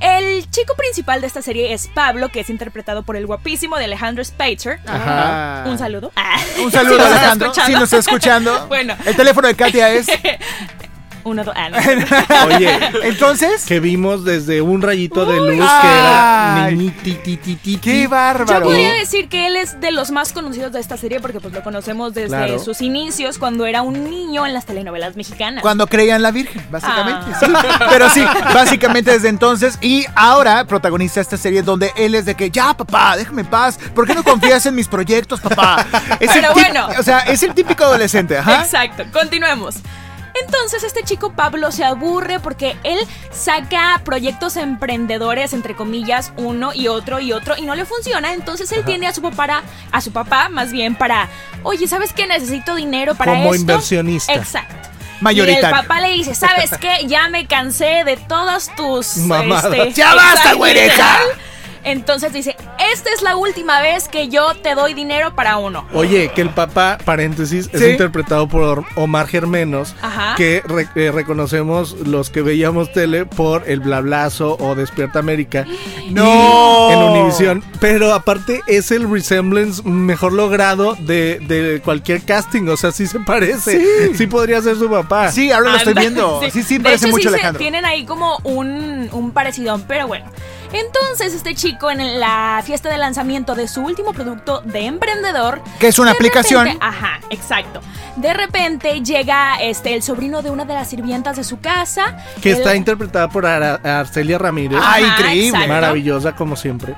[0.00, 3.84] El chico principal de esta serie es Pablo, que es interpretado por el guapísimo de
[3.84, 4.80] Alejandro Spitzer.
[4.86, 5.64] Ajá.
[5.66, 6.10] Un saludo.
[6.62, 7.52] Un saludo, Si Alejandro.
[7.54, 8.66] Si nos está escuchando.
[8.68, 8.96] Bueno.
[9.04, 10.06] El teléfono de Katia es.
[11.24, 11.54] Uno, dos.
[11.56, 11.76] Ah, no.
[12.56, 13.64] Oye, Entonces.
[13.66, 15.98] que vimos desde un rayito de luz que Ay.
[15.98, 17.78] era niñititititi.
[17.78, 18.64] ¡Qué Yo bárbaro!
[18.66, 21.62] podría decir que él es de los más conocidos de esta serie porque pues lo
[21.62, 22.58] conocemos desde Claro.
[22.58, 25.62] sus inicios cuando era un niño en las telenovelas mexicanas.
[25.62, 27.26] Cuando creían la Virgen, básicamente.
[27.34, 27.40] Ah.
[27.40, 27.52] sí.
[27.90, 29.78] Pero sí, básicamente desde entonces.
[29.80, 33.78] Y ahora protagoniza esta serie donde él es de que, ya, papá, déjame en paz.
[33.94, 35.86] ¿Por qué no confías en mis proyectos, papá?
[36.20, 36.88] Es Pero bueno.
[36.98, 38.62] O sea, es el típico adolescente, ajá.
[38.62, 39.76] Exacto, continuemos.
[40.44, 42.98] Entonces este chico Pablo se aburre porque él
[43.30, 48.32] saca proyectos emprendedores, entre comillas, uno y otro y otro, y no le funciona.
[48.32, 51.28] Entonces él tiene a su papá, a su papá más bien para,
[51.62, 52.26] oye, ¿sabes qué?
[52.26, 53.56] Necesito dinero para Como esto.
[53.60, 54.32] inversionista.
[54.34, 54.88] Exacto.
[55.20, 55.68] Mayoritario.
[55.68, 57.06] Y el papá le dice, ¿sabes qué?
[57.06, 59.18] Ya me cansé de todas tus...
[59.18, 59.94] Mamadas.
[59.94, 61.18] ¡Ya basta, güereja!
[61.84, 62.56] Entonces dice,
[62.92, 65.86] esta es la última vez que yo te doy dinero para uno.
[65.94, 67.86] Oye, que el papá, paréntesis, es Sí.
[67.90, 70.34] interpretado por Omar Germenos, Ajá.
[70.36, 75.64] que re- eh, reconocemos los que veíamos tele por El Blablazo o Despierta América.
[76.10, 76.90] No.
[76.90, 77.62] En Univisión.
[77.80, 82.68] Pero aparte es el resemblance mejor logrado de, de cualquier casting.
[82.68, 83.80] O sea, sí se parece.
[83.80, 84.14] Sí.
[84.16, 85.30] Sí, podría ser su papá.
[85.32, 86.40] Sí, ahora lo estoy viendo.
[86.50, 87.58] Sí, sí, De parece hecho, mucho sí se- Alejandro.
[87.58, 90.26] tienen ahí como un, un parecidón, pero bueno.
[90.72, 95.60] Entonces, este chico en la fiesta de lanzamiento de su último producto de emprendedor.
[95.78, 96.64] Que es una aplicación.
[96.64, 97.80] repente- ajá, exacto.
[98.16, 102.18] De repente llega este el sobrino de una de las sirvientas de su casa.
[102.42, 104.80] Que está interpretada por Arcelia Ramírez.
[104.82, 105.46] Ah, increíble.
[105.48, 105.68] exacto.
[105.68, 106.94] Maravillosa como siempre.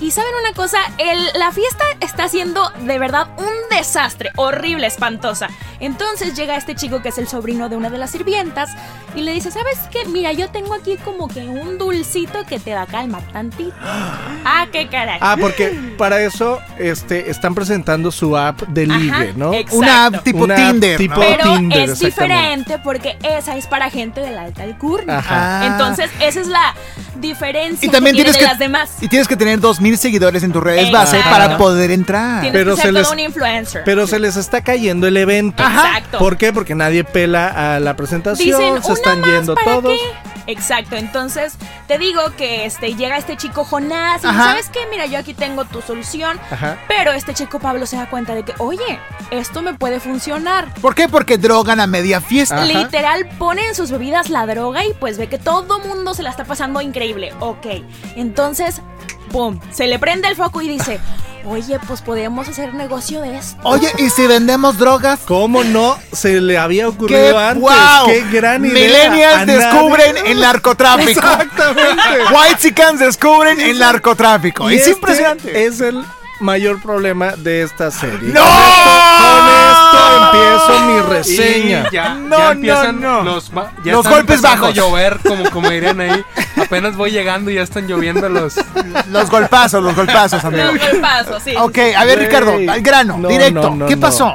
[0.00, 5.48] Y saben una cosa, El- la fiesta está siendo de verdad un desastre, horrible, espantosa.
[5.80, 8.70] Entonces llega este chico que es el sobrino de una de las sirvientas
[9.14, 10.04] y le dice, ¿sabes qué?
[10.06, 13.74] Mira, yo tengo aquí como que un dulcito que te da calma tantito.
[14.44, 15.18] Ah, qué caray.
[15.20, 19.52] Ah, porque para eso este, están presentando su app de Ajá, ligue, ¿no?
[19.52, 19.76] exacto.
[19.78, 20.96] Una app tipo Una app Tinder.
[20.98, 21.20] tipo- ¿no?
[21.20, 25.18] Pero Tinder, es diferente porque esa es para gente de la alta alcurnia.
[25.18, 25.60] Ajá.
[25.62, 25.66] Ah.
[25.66, 26.74] Entonces, esa es la
[27.16, 28.90] diferencia Y también que tienes tiene que, las demás.
[29.02, 31.36] y tienes que tener dos mil seguidores en tus redes base Exacto.
[31.38, 32.40] para poder entrar.
[32.40, 33.82] Tienes pero que se ser les- todo un influencer.
[33.84, 35.62] Pero se les está cayendo el evento.
[35.62, 35.88] Ajá.
[35.98, 36.18] Exacto.
[36.18, 36.52] ¿Por qué?
[36.52, 39.92] Porque nadie pela a la presentación, Dicen, se "Una están más, yendo ¿para todos.
[39.92, 40.30] qué?".
[40.46, 41.54] Exacto, entonces
[41.86, 45.64] te digo que este llega este chico Jonás y sabes qué, mira, yo aquí tengo
[45.64, 46.78] tu solución, Ajá.
[46.86, 50.72] pero este chico Pablo se da cuenta de que, oye, esto me puede funcionar.
[50.74, 51.08] ¿Por qué?
[51.08, 52.56] Porque drogan a media fiesta.
[52.56, 52.66] Ajá.
[52.66, 56.30] Literal pone en sus bebidas la droga y pues ve que todo mundo se la
[56.30, 57.32] está pasando increíble.
[57.40, 57.66] Ok,
[58.16, 58.82] entonces,
[59.32, 59.58] ¡pum!
[59.70, 61.00] Se le prende el foco y dice,
[61.44, 63.56] oye, pues podemos hacer negocio de esto.
[63.64, 65.20] Oye, ¿y si vendemos drogas?
[65.26, 67.62] ¿Cómo no se le había ¡Qué ocurrido antes?
[67.62, 68.06] wow!
[68.06, 68.74] ¡Qué gran idea!
[68.74, 71.10] Millennials nadie- descubren el narcotráfico.
[71.10, 72.02] Exactamente.
[72.34, 74.70] Whitesicans descubren el narcotráfico.
[74.70, 75.66] Y es este impresionante.
[75.66, 76.04] Es el
[76.40, 78.32] mayor problema de esta serie.
[78.32, 78.40] ¡No!
[78.40, 81.84] Con esto empiezo mi reseña.
[81.90, 83.22] Y ya, No, ya no, empiezan no.
[83.22, 84.68] los, ma- ya Los están golpes bajos.
[84.68, 86.24] a llover, como, como dirían ahí.
[86.56, 88.54] Apenas voy llegando y ya están lloviendo los.
[89.10, 90.64] Los golpazos, los golpazos, amigo.
[90.72, 91.54] Luego el paso, sí.
[91.56, 92.18] Ok, a ver.
[92.20, 93.70] Ricardo, al grano, No, directo.
[93.70, 94.00] no, no, ¿Qué no.
[94.00, 94.34] pasó?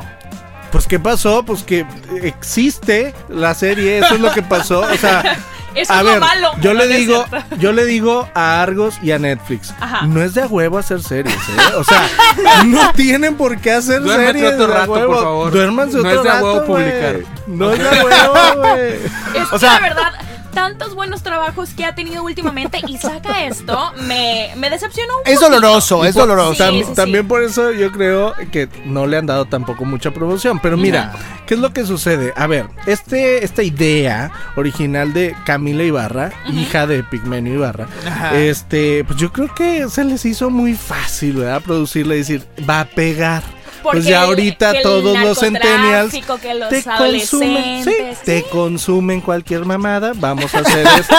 [0.72, 1.44] Pues ¿qué pasó?
[1.46, 1.86] Pues que
[2.22, 4.82] existe la serie, eso es lo que pasó.
[4.82, 5.38] O sea,
[5.76, 6.52] Eso a es ver, lo malo.
[6.62, 7.56] yo No, le no digo, cierto.
[7.58, 10.06] yo le digo a Argos y a Netflix, Ajá.
[10.08, 11.74] no es de a huevo hacer series, ¿eh?
[11.78, 12.08] O sea,
[12.66, 14.54] no tienen por qué hacer Duérmete series.
[14.54, 15.14] otro de rato, huevo.
[15.14, 15.52] por favor.
[15.52, 17.16] Duérmanse No otro es de a huevo rato, publicar.
[17.48, 18.94] No es de a huevo, güey.
[18.94, 20.14] Es O que sea, la verdad,
[20.56, 25.40] tantos buenos trabajos que ha tenido últimamente y saca esto, me, me decepcionó un Es
[25.40, 25.52] poquito.
[25.62, 26.54] doloroso, es doloroso.
[26.56, 26.94] Sí, Tam- sí, sí.
[26.96, 30.58] También por eso yo creo que no le han dado tampoco mucha promoción.
[30.60, 31.14] Pero mira,
[31.46, 32.34] ¿qué es lo que sucede?
[32.36, 38.36] A ver, este, esta idea original de Camila Ibarra, hija de Pigmenio Ibarra, Ajá.
[38.40, 41.62] este, pues yo creo que se les hizo muy fácil, ¿verdad?
[41.62, 43.44] Producirle y decir, va a pegar.
[43.86, 47.92] Porque pues ya ahorita el todos los centennials los te consumen, sí,
[48.26, 51.16] te consumen cualquier mamada, vamos a hacer esto.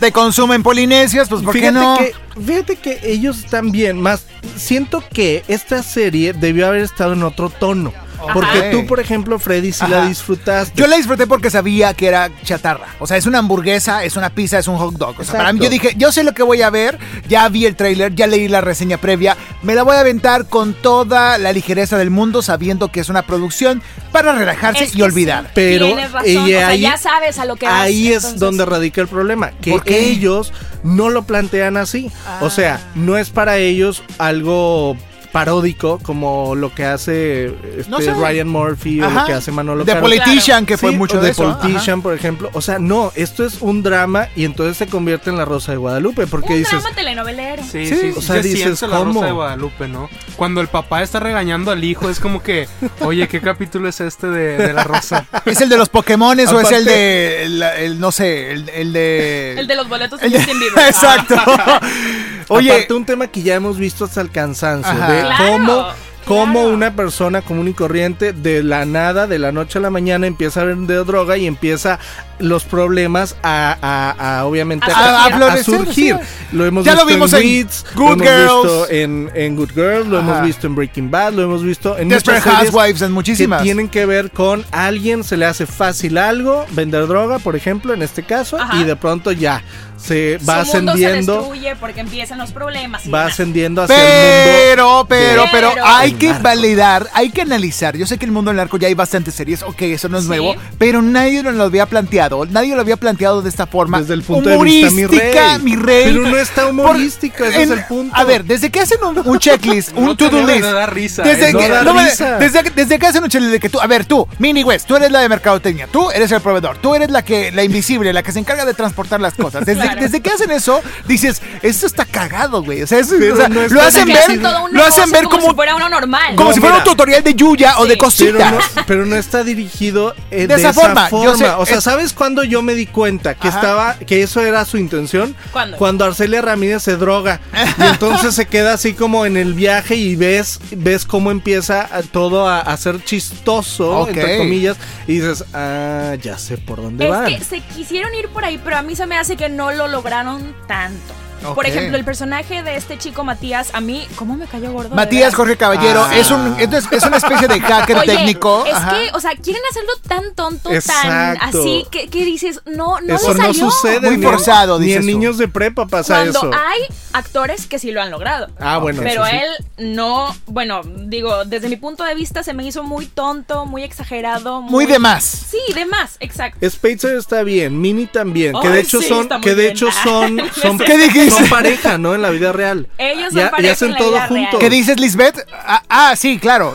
[0.00, 1.98] Te consumen polinesias, pues ¿por qué fíjate no?
[1.98, 4.24] que fíjate que ellos también más
[4.56, 7.92] siento que esta serie debió haber estado en otro tono.
[8.32, 8.70] Porque Ajá.
[8.70, 10.08] tú, por ejemplo, Freddy, sí la Ajá.
[10.08, 10.72] disfrutaste.
[10.78, 12.86] Yo la disfruté porque sabía que era chatarra.
[12.98, 15.14] O sea, es una hamburguesa, es una pizza, es un hot dog.
[15.20, 17.64] O sea, para mí yo dije, yo sé lo que voy a ver, ya vi
[17.66, 21.52] el tráiler, ya leí la reseña previa, me la voy a aventar con toda la
[21.52, 25.44] ligereza del mundo, sabiendo que es una producción para relajarse Es y olvidar.
[25.44, 28.08] sí, Pero tienes razón, y o sea, ahí- ya sabes a lo que vas, Ahí
[28.08, 30.10] es entonces- donde radica el problema, que ¿Por qué?
[30.10, 30.52] ellos
[30.82, 32.10] no lo plantean así.
[32.40, 32.50] O Ah.
[32.50, 34.96] sea, no es para ellos algo
[35.38, 37.46] paródico como lo que hace
[37.78, 38.12] este, No sé.
[38.12, 40.02] Ryan Murphy o lo que hace Manolo The Caro.
[40.02, 41.58] Politician, que fue Sí, mucho o de The eso.
[41.58, 42.50] Politician, por ejemplo.
[42.54, 45.78] O sea, no, esto es un drama y entonces se convierte en La Rosa de
[45.78, 46.26] Guadalupe.
[46.26, 47.62] Porque Un dices, drama telenovelero.
[47.62, 49.04] Sí, Sí, sí, o sea, se dices, siente la.
[49.04, 50.10] Rosa de Guadalupe, ¿no?
[50.36, 52.68] Cuando el papá está regañando al hijo, es como que,
[53.00, 55.26] oye, ¿qué capítulo es este de, de la Rosa?
[55.44, 58.92] ¿Es el de los Pokémones o es el de, el, el- no sé, el, el
[58.92, 59.54] de...
[59.58, 60.78] El de los boletos de- Justin Bieber.
[60.88, 61.36] Exacto.
[62.48, 65.12] Oye, Aparte un tema que ya hemos visto hasta el cansancio Ajá.
[65.12, 65.86] de Claro, cómo
[66.24, 66.74] cómo claro.
[66.74, 70.60] una persona común y corriente de la nada, de la noche a la mañana empieza
[70.60, 71.98] a vender droga y empieza
[72.38, 76.16] los problemas a, a- a, obviamente A a, surgir.
[76.20, 76.26] sí.
[76.54, 78.90] Lo hemos Ya lo visto vimos en, en Weeds, Good lo hemos visto Girls.
[78.90, 80.28] en, en Good Girls, lo Ajá.
[80.30, 83.60] hemos visto en Breaking Bad, lo hemos visto en Desperate Housewives en muchísimas.
[83.60, 87.94] que tienen que ver con alguien se le hace fácil algo, vender droga, por ejemplo,
[87.94, 88.76] en este caso, Ajá.
[88.76, 89.62] y de pronto ya
[89.98, 93.04] se va Su mundo se ascendiendo, destruye porque empiezan los problemas.
[93.06, 93.32] y va demás.
[93.34, 96.42] ascendiendo hacia el mundo Pero, pero, pero, Pero- hay que narco.
[96.42, 97.96] validar, hay que analizar.
[97.96, 100.24] Yo sé que el mundo del narco ya hay bastantes series, ok, eso no es
[100.24, 100.28] Sí.
[100.28, 104.00] nuevo, pero nadie nos lo había planteado, nadie lo había planteado de esta forma.
[104.00, 105.62] Desde el punto de vista, mi humorística, rey.
[105.64, 106.04] mi rey.
[106.04, 108.14] Pero no está humorística, ese es el punto.
[108.16, 110.62] A ver, desde que hacen un, un checklist, un No to-do list.
[110.64, 111.52] dar risa, desde, ¿eh?
[111.54, 112.38] que, No da no me- risa.
[112.38, 114.86] desde, que- desde que hacen un checklist de que tú, a ver, tú, Mini West,
[114.86, 118.12] tú eres la de mercadotecnia, tú eres el proveedor, tú eres la que, la invisible,
[118.12, 119.64] la que se encarga de transportar las cosas.
[119.66, 120.00] Desde, Claro.
[120.02, 122.82] desde que hacen eso, dices, esto está cagado, güey.
[122.82, 125.24] O sea, eso- Pero o sea, no lo hacen Que ver, hacen lo hacen ver
[125.24, 126.34] como, como, si fuera uno normal.
[126.36, 128.34] como No, si fuera un tutorial de Yuya o de cositas.
[128.36, 131.24] Pero no, pero no está dirigido eh, De de, esa esa, forma, forma.
[131.24, 133.58] yo sé, o sea, es- ¿sabes cuándo yo me di cuenta que Ajá.
[133.58, 135.34] estaba, que eso era su intención?
[135.52, 135.76] ¿Cuándo?
[135.76, 137.40] Cuando Arcelia Ramírez se droga.
[137.78, 142.48] y entonces se queda así como en el viaje y ves, ves cómo empieza todo
[142.48, 144.08] a, a ser chistoso, Ok.
[144.10, 147.26] entre comillas, y dices, ah, ya sé por dónde Es van.
[147.26, 149.77] que se quisieron ir por ahí, pero a mí se me hace que no lo
[149.86, 151.27] lograron tanto.
[151.54, 154.94] Por ejemplo, el personaje de este chico Matías, a mí, ¿cómo me cayó gordo?
[154.94, 155.34] Matías?
[155.34, 156.16] Jorge Caballero Ah.
[156.16, 158.64] es, un, es, es una especie de hacker Oye, técnico.
[158.66, 158.90] Es Ajá.
[158.94, 163.32] que, o sea, quieren hacerlo tan tonto, tan así, que, que dices, no, no eso
[163.34, 163.70] le no salió.
[163.70, 164.00] sucede.
[164.08, 166.50] Muy ni en- forzado, Ni dices en niños de prepa pasa Cuando eso.
[166.52, 166.80] hay
[167.12, 168.48] actores que sí lo han logrado.
[168.60, 169.36] Ah, bueno, Pero eso sí.
[169.76, 173.82] él no, bueno, digo, desde mi punto de vista se me hizo muy tonto, muy
[173.82, 174.60] exagerado.
[174.62, 175.24] Muy de más.
[175.24, 176.68] Sí, de más, exacto.
[176.68, 179.72] Spacer está bien, Mini también, que de hecho sí, son, muy que de bien.
[179.72, 181.27] hecho son, son, ¿Qué dijiste?
[181.30, 182.14] Son pareja, ¿no?
[182.14, 182.88] En la vida real.
[182.98, 184.28] Ellos son ya, pareja ya hacen en la todo vida real.
[184.28, 184.60] juntos.
[184.60, 185.46] ¿Qué dices, Lisbeth?
[185.52, 186.72] Ah, ah, sí, claro.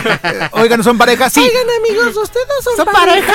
[0.52, 1.28] Oigan, ¿son pareja?
[1.30, 1.40] Sí.
[1.78, 3.34] amigos, ustedes son, ¿Son pareja?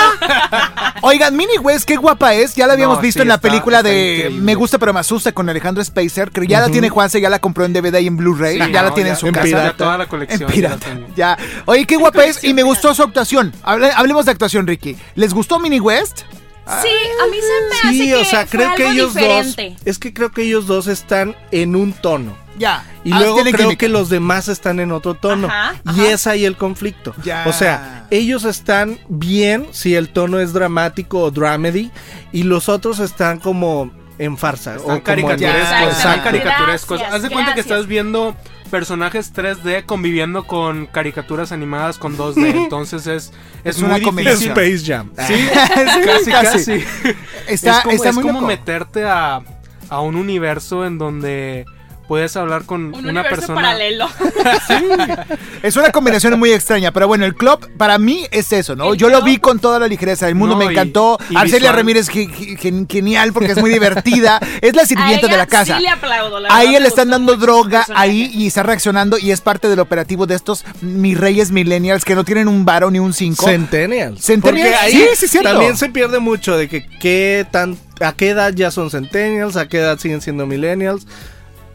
[1.02, 2.54] Oigan, Mini West, qué guapa es.
[2.54, 4.40] Ya la habíamos No, visto sí, en la está- película está de increíble.
[4.42, 7.38] Me gusta pero me asusta con Alejandro Spacer, que ya la tiene Juanse, ya la
[7.38, 9.44] compró en DVD y en Blu-ray, Sí, ya la tiene en su en casa.
[9.44, 9.64] pirata.
[9.70, 10.40] Ya toda la En colección.
[10.40, 11.38] ya la pirata, ya.
[11.66, 13.52] Oye, qué guapa es y me gustó su actuación.
[13.62, 14.96] Hable- hablemos de actuación, Ricky.
[15.14, 16.22] ¿Les gustó Mini West?
[16.64, 16.88] Sí,
[17.22, 19.70] a mí se me hace Sí, que o sea, fue creo que algo ellos diferente.
[19.70, 22.36] dos, es que creo que ellos dos están en un tono.
[22.58, 22.84] Ya.
[23.02, 23.76] Y Ah, luego creo química.
[23.76, 25.48] que los demás están en otro tono.
[25.48, 26.10] Ajá, Y ajá.
[26.12, 27.14] es ahí el conflicto.
[27.24, 27.44] Ya.
[27.48, 31.90] O sea, ellos están bien si el tono es dramático o dramedy.
[32.30, 34.76] Y los otros están como en farsa.
[34.76, 37.00] Están o caricaturescos, están caricaturescos.
[37.02, 38.36] Haz de cuenta que estás viendo
[38.72, 42.54] personajes 3D conviviendo con caricaturas animadas con 2D.
[42.64, 43.32] Entonces es,
[43.62, 44.54] es, Es una muy combinación.
[44.54, 44.74] difícil.
[44.74, 45.10] Space Jam.
[45.28, 46.30] Sí, Sí, casi, casi.
[46.30, 46.72] casi.
[47.46, 48.46] Está, es como, está es muy como loco.
[48.46, 49.42] meterte a,
[49.90, 51.66] a un universo en donde
[52.12, 53.54] puedes hablar con Un una persona.
[53.54, 54.06] paralelo.
[55.62, 58.92] Es una combinación muy extraña, pero bueno, el club para mí es eso, ¿no?
[58.92, 61.18] El Yo lo vi con toda la ligereza del mundo, No, me encantó.
[61.30, 61.76] y Arcelia visual.
[61.76, 64.38] Ramírez, ge- ge- gen- genial porque es muy divertida.
[64.60, 65.76] es la sirvienta de la casa.
[65.78, 69.30] Sí le aplaudo, la A ella le están dando droga ahí y está reaccionando y
[69.30, 72.98] es parte del operativo de estos mis reyes millennials que no tienen un varo ni
[72.98, 73.46] un cinco.
[73.46, 74.20] Centennials.
[74.22, 75.48] Centennials, ahí sí, sí, cierto.
[75.48, 79.66] también se pierde mucho de que qué tan a qué edad ya son centennials, a
[79.68, 81.06] qué edad siguen siendo millennials.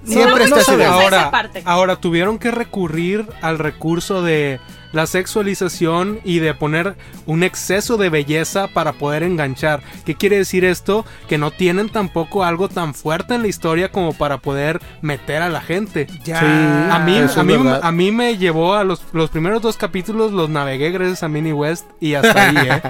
[0.06, 1.62] Siempre no, está no, esa Ahora, parte.
[1.66, 4.60] ahora tuvieron que recurrir al recurso de
[4.94, 6.96] la sexualización y de poner
[7.26, 9.82] un exceso de belleza para poder enganchar.
[10.06, 11.06] ¿Qué quiere decir esto?
[11.28, 15.50] Que no tienen tampoco algo tan fuerte en la historia como para poder meter a
[15.50, 16.08] la gente.
[16.24, 16.40] Ya.
[16.40, 16.46] Sí.
[16.46, 20.50] A mí, a, mí, a mí me llevó a los, los primeros dos capítulos, los
[20.50, 22.82] navegué gracias a Minnie West y hasta ahí, ¿eh?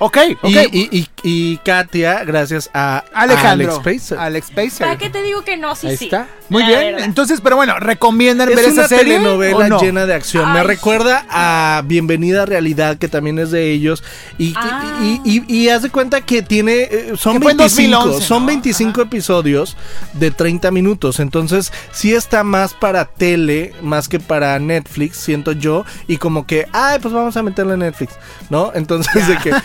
[0.00, 0.50] Ok, ok.
[0.50, 3.72] Y, y, y, y Katia, gracias a Alejandro.
[3.80, 4.18] Alex Pacer.
[4.18, 4.86] Alex Pacer.
[4.86, 5.74] ¿Para qué te digo que no?
[5.74, 6.04] Sí, Ahí sí.
[6.04, 6.28] está.
[6.50, 6.80] Muy La bien.
[6.92, 7.04] verdad.
[7.04, 9.14] Entonces, pero bueno, ¿recomiendan ver Es esa una serie?
[9.18, 9.80] telenovela o no?
[9.80, 10.50] llena de acción.
[10.52, 14.02] Me recuerda a Bienvenida a Realidad, que también es de ellos.
[14.38, 14.98] Y, Ah.
[15.02, 16.88] y, y, y- y haz de cuenta que tiene.
[16.90, 18.46] eh, son Que fue en 25, 2011, son ¿no?
[18.46, 19.76] 25 episodios
[20.14, 21.20] de 30 minutos.
[21.20, 25.84] Entonces, sí está más para tele, más que para Netflix, siento yo.
[26.06, 28.14] Y como que, ay, pues vamos a meterle en Netflix,
[28.48, 28.72] ¿no?
[28.74, 29.52] Entonces, de que.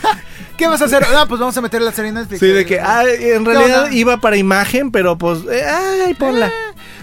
[0.57, 1.03] ¿Qué vas a hacer?
[1.15, 2.39] Ah, pues vamos a meter la serie en Netflix.
[2.39, 6.51] Sí, de que, ay, en realidad iba para imagen, pero pues, eh, ay, ponla.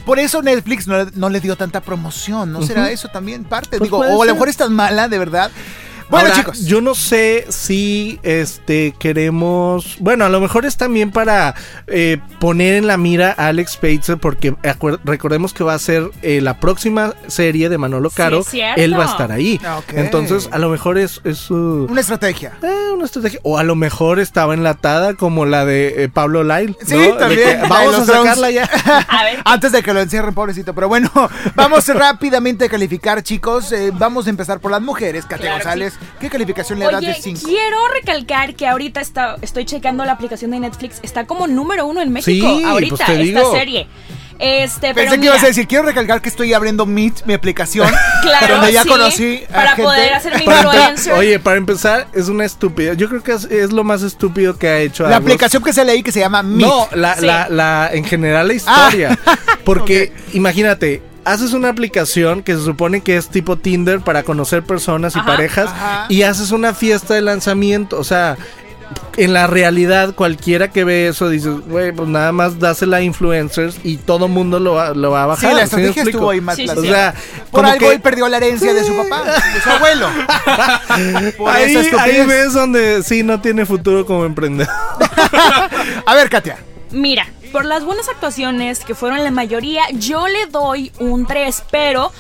[0.04, 3.78] Por eso Netflix no, no le dio tanta promoción, ¿no será eso también parte?
[3.78, 5.50] Pues Digo, o a lo mejor es tan mala, de verdad.
[6.10, 6.64] Bueno, Ahora, chicos.
[6.66, 9.96] Yo no sé si este queremos.
[10.00, 11.54] Bueno, a lo mejor es también para
[11.86, 14.54] eh, poner en la mira a Alex Pacer, porque
[15.04, 18.44] recordemos que va a ser eh, la próxima serie de Manolo Caro.
[18.52, 19.60] él va a estar ahí.
[19.64, 19.80] Ah.
[19.94, 22.52] Entonces, a lo mejor es, Una estrategia.
[22.62, 23.40] eh, una estrategia.
[23.44, 26.76] O a lo mejor estaba enlatada como la de eh, Pablo Lyle.
[26.84, 28.64] Sí, también, que vamos a sacarla ya.
[29.08, 29.38] A ver.
[29.44, 30.74] Antes de que lo encierren, pobrecito.
[30.74, 31.10] Pero bueno,
[31.54, 33.72] vamos rápidamente a calificar, chicos.
[33.72, 35.24] Eh, vamos a empezar por las mujeres.
[35.26, 37.40] Claro que González, ¿qué calificación le das de 5?
[37.46, 42.00] quiero recalcar que ahorita está, estoy checando la aplicación de Netflix, está como número uno
[42.02, 43.52] en México Sí, ahorita pues te esta digo.
[43.52, 43.86] serie.
[44.42, 47.86] Este, Pensé pero que ibas a decir, quiero recalcar que estoy abriendo Meet, mi aplicación,
[48.22, 49.82] Claro, donde ya sí, conocí a para gente.
[49.82, 51.12] poder hacer mi influencer.
[51.12, 52.96] Oye, para empezar, es una estupidez.
[52.96, 55.26] Yo creo que es, es lo más estúpido que ha hecho La Agos.
[55.26, 56.66] aplicación que sale ahí que se llama Meet.
[56.66, 57.26] No, la, Sí.
[57.26, 59.18] la, la, en general la historia.
[59.26, 59.36] Ah.
[59.64, 65.14] Porque, imagínate, haces una aplicación que se supone que es tipo Tinder para conocer personas
[65.16, 65.26] y Ajá.
[65.28, 66.06] parejas Ajá.
[66.08, 67.98] y haces una fiesta de lanzamiento.
[67.98, 68.36] O sea,
[69.16, 73.76] en la realidad, cualquiera que ve eso dice, güey, pues nada más dásela a influencers
[73.84, 75.52] y todo mundo lo va, lo va a bajar.
[75.54, 76.66] la ¿sí me estrategia estuvo ahí más Sí.
[76.68, 77.14] O sea,
[77.50, 80.08] Por algo que- él perdió la herencia de su papá, de su abuelo.
[81.36, 81.74] Por ahí
[82.26, 84.72] ves donde sí no tiene futuro como emprendedor.
[86.06, 86.56] A ver, Katia.
[86.90, 92.12] Mira, por las buenas actuaciones, que fueron la mayoría, yo le doy un 3, pero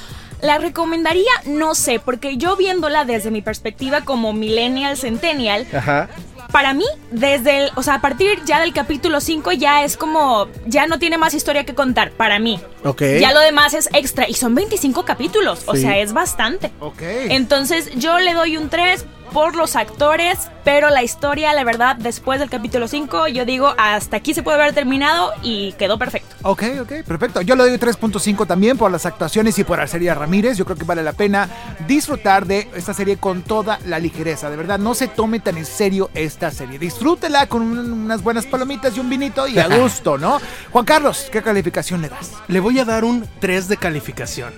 [0.42, 6.08] la recomendaría, no sé, porque yo viéndola desde mi perspectiva como millennial, centennial, Ajá.
[6.50, 10.48] para mí, desde el, o sea, a partir ya del capítulo 5 ya es como,
[10.66, 12.58] ya no tiene más historia que contar, para mí.
[12.84, 13.02] Ok.
[13.20, 16.72] Ya lo demás es extra, y son 25 capítulos, o sea, es bastante.
[16.80, 17.02] Ok.
[17.02, 22.38] Entonces yo le doy un 3 por los actores, pero la historia, la verdad, después
[22.40, 26.34] del capítulo 5, yo digo, hasta aquí se puede haber terminado y quedó perfecto.
[26.42, 27.40] Ok, ok, perfecto.
[27.42, 30.56] Yo le doy 3.5 también por las actuaciones y por la serie Ramírez.
[30.58, 31.48] Yo creo que vale la pena
[31.86, 34.50] disfrutar de esta serie con toda la ligereza.
[34.50, 36.78] De verdad, no se tome tan en serio esta serie.
[36.78, 40.40] Disfrútela con un- unas buenas palomitas y un vinito y a gusto, ¿no?
[40.72, 42.32] Juan Carlos, ¿qué calificación le das?
[42.48, 44.52] Le voy a dar un 3 de calificación.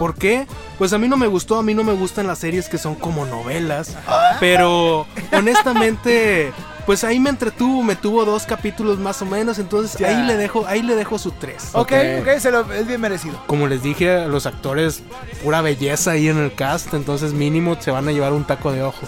[0.00, 0.46] ¿Por qué?
[0.78, 2.94] Pues a mí no me gustó, a mí no me gustan las series que son
[2.94, 3.98] como novelas.
[4.40, 6.54] Pero honestamente,
[6.86, 10.08] pues ahí me entretuvo, me tuvo dos capítulos más o menos, entonces Ya.
[10.08, 11.72] ahí le dejo, ahí le dejo su 3.
[11.74, 11.92] Ok,
[12.22, 13.38] ok, se lo, es bien merecido.
[13.46, 15.02] Como les dije, los actores,
[15.44, 18.82] pura belleza ahí en el cast, entonces mínimo se van a llevar un taco de
[18.82, 19.06] ojo.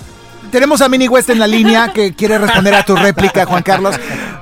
[0.51, 3.95] Tenemos a Mini West en la línea que quiere responder a tu réplica, Juan Carlos.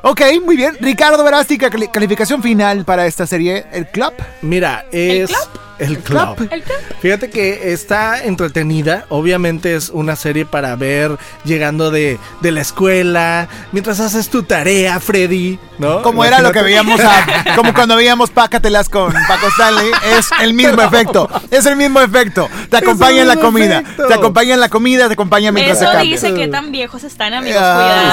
[0.02, 0.76] Ok, muy bien.
[0.80, 4.12] Ricardo Verástica, cali- calificación final para esta serie, El Club.
[4.42, 5.30] Mira, es.
[5.78, 6.36] El club.
[6.50, 6.76] El club.
[7.00, 9.06] Fíjate que está entretenida.
[9.08, 13.48] Obviamente es una serie para ver llegando de, de la escuela.
[13.72, 15.58] Mientras haces tu tarea, Freddy.
[15.78, 16.02] ¿No?
[16.02, 20.52] Como era lo que veíamos a, como cuando veíamos Pácatelas con Paco Stanley, es el
[20.52, 22.50] mismo efecto, es el mismo efecto.
[22.68, 24.06] Te acompaña en la comida, efecto.
[24.06, 26.12] te acompaña en la comida, te acompaña mientras se Eso cambia.
[26.14, 28.06] dice que tan viejos están, amigos, Ah, cuidado.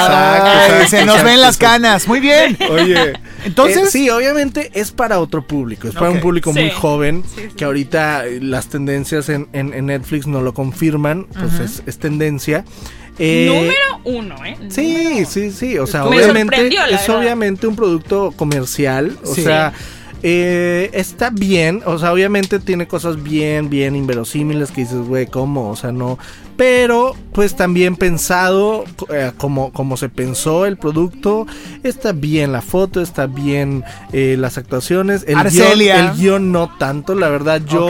[0.47, 1.65] exacto, exacto, se nos ven las exacto.
[2.07, 2.57] Muy bien.
[2.69, 3.13] Oye,
[3.45, 6.59] Entonces- eh, sí, obviamente es para otro público, es para un público Sí.
[6.59, 7.23] muy joven,
[7.55, 11.97] que ahorita eh, las tendencias en, en- en Netflix no lo confirman, pues es, es
[11.99, 12.65] tendencia.
[13.19, 14.57] Eh, Número uno, ¿eh?
[14.69, 15.77] Sí, sí, sí.
[15.79, 16.69] O sea, Me obviamente es
[17.07, 17.17] verdad.
[17.19, 19.17] obviamente un producto comercial.
[19.23, 19.41] O Sí.
[19.41, 19.73] sea,
[20.23, 21.81] eh, está bien.
[21.85, 25.69] O sea, obviamente tiene cosas bien, bien inverosímiles que dices, güey, ¿cómo?
[25.71, 26.19] O sea, no.
[26.57, 31.45] Pero, pues también pensado eh, como, como se pensó el producto.
[31.83, 35.23] Está bien la foto, está bien eh, las actuaciones.
[35.27, 35.95] El Arcelia.
[35.95, 37.61] guion, el guion no tanto, la verdad.
[37.63, 37.89] Yo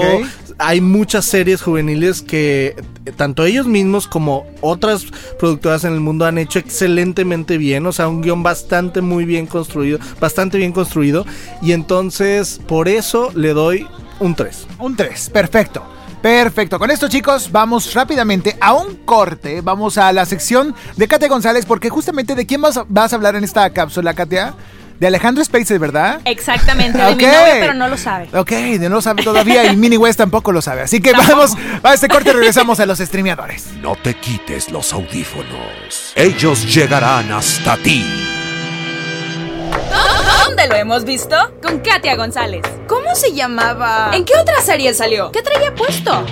[0.60, 5.06] hay muchas series juveniles que eh, tanto ellos mismos como otras
[5.40, 9.46] productoras en el mundo han hecho excelentemente bien, o sea, un guion bastante muy bien
[9.46, 11.26] construido, bastante bien construido,
[11.62, 13.88] y entonces por eso le doy
[14.20, 14.68] un 3.
[14.80, 15.97] Un 3, perfecto.
[16.22, 21.28] Perfecto, con esto chicos vamos rápidamente a un corte, vamos a la sección de Katia
[21.28, 24.54] González porque justamente de quién vas a, vas a hablar en esta cápsula, Katia?
[25.00, 26.22] De Alejandro Spaces, ¿verdad?
[26.26, 27.18] Exactamente, de Ok.
[27.18, 28.30] mi novio, pero no lo sabe.
[28.34, 30.82] Ok, de no lo sabe todavía y Mini West tampoco lo sabe.
[30.82, 31.52] Así que vamos
[31.84, 33.68] a este corte y regresamos a los streameadores.
[33.80, 36.14] No te quites los audífonos.
[36.16, 38.04] Ellos llegarán hasta ti.
[40.48, 41.36] ¿Dónde lo hemos visto?
[41.62, 42.64] Con Katia González.
[42.88, 44.12] ¿Cómo se llamaba?
[44.14, 45.30] ¿En qué otra serie salió?
[45.34, 46.24] ¿Qué traía puesto?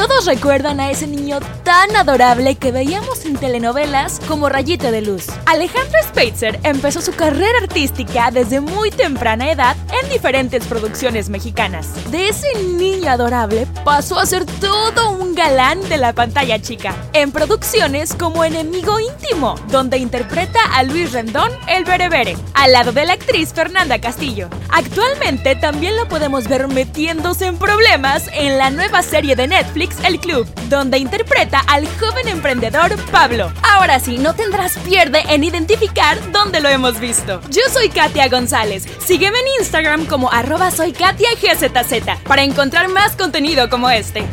[0.00, 5.26] Todos recuerdan a ese niño tan adorable que veíamos en telenovelas como Rayito de Luz.
[5.44, 11.86] Alejandro Spitzer empezó su carrera artística desde muy temprana edad en diferentes producciones mexicanas.
[12.10, 12.48] De ese
[12.78, 16.94] niño adorable pasó a ser todo un galán de la pantalla chica.
[17.12, 23.04] En producciones como Enemigo Íntimo, donde interpreta a Luis Rendón, el berebere, al lado de
[23.04, 24.48] la actriz Fernanda Castillo.
[24.70, 30.18] Actualmente también lo podemos ver metiéndose en problemas en la nueva serie de Netflix El
[30.20, 33.52] Club, donde interpreta al joven emprendedor Pablo.
[33.62, 37.40] Ahora sí, no tendrás pierde en identificar dónde lo hemos visto.
[37.50, 38.86] Yo soy Katia González.
[39.04, 44.24] Sígueme en Instagram como arroba soy Katia GZZ para encontrar más contenido como este.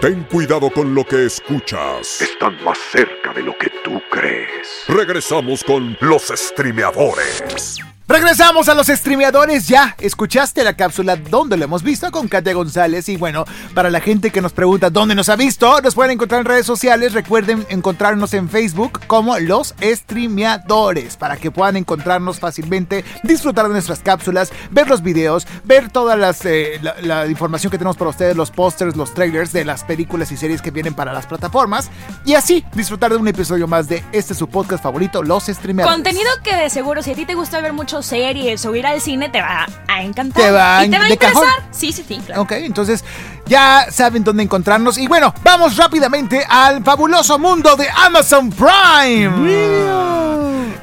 [0.00, 2.20] Ten cuidado con lo que escuchas.
[2.20, 4.84] Están más cerca de lo que tú crees.
[4.86, 7.87] Regresamos con los streameadores.
[8.08, 9.94] Regresamos a los streameadores ya.
[10.00, 13.06] Escuchaste la cápsula donde lo hemos visto con Katia González.
[13.10, 13.44] Y bueno,
[13.74, 16.64] para la gente que nos pregunta dónde nos ha visto, nos pueden encontrar en redes
[16.64, 17.12] sociales.
[17.12, 23.98] Recuerden encontrarnos en Facebook como los streameadores para que puedan encontrarnos fácilmente, disfrutar de nuestras
[23.98, 28.50] cápsulas, ver los videos, ver toda eh, la, la información que tenemos para ustedes, los
[28.50, 31.90] pósters, los trailers de las películas y series que vienen para las plataformas.
[32.24, 35.94] Y así disfrutar de un episodio más de este su podcast favorito, Los Streameadores.
[35.94, 39.00] Contenido que de seguro, si a ti te gusta ver mucho series o ir al
[39.00, 40.42] cine, te va a encantar.
[40.42, 41.44] Te va a y te va a de interesar.
[41.44, 41.64] cajón.
[41.70, 42.42] Sí, sí, sí, claro.
[42.42, 43.04] Ok, entonces
[43.46, 44.98] ya saben dónde encontrarnos.
[44.98, 50.17] Y bueno, vamos rápidamente al fabuloso mundo de Amazon Prime.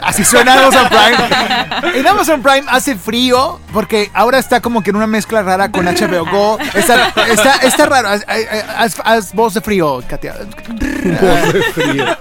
[0.06, 1.96] Así suena Amazon Prime.
[2.00, 5.86] En Amazon Prime hace frío porque ahora está como que en una mezcla rara con
[5.86, 6.58] HBO Go.
[6.74, 8.10] Está, está, está raro.
[8.10, 10.36] Haz, haz- haz voz de frío, Katia.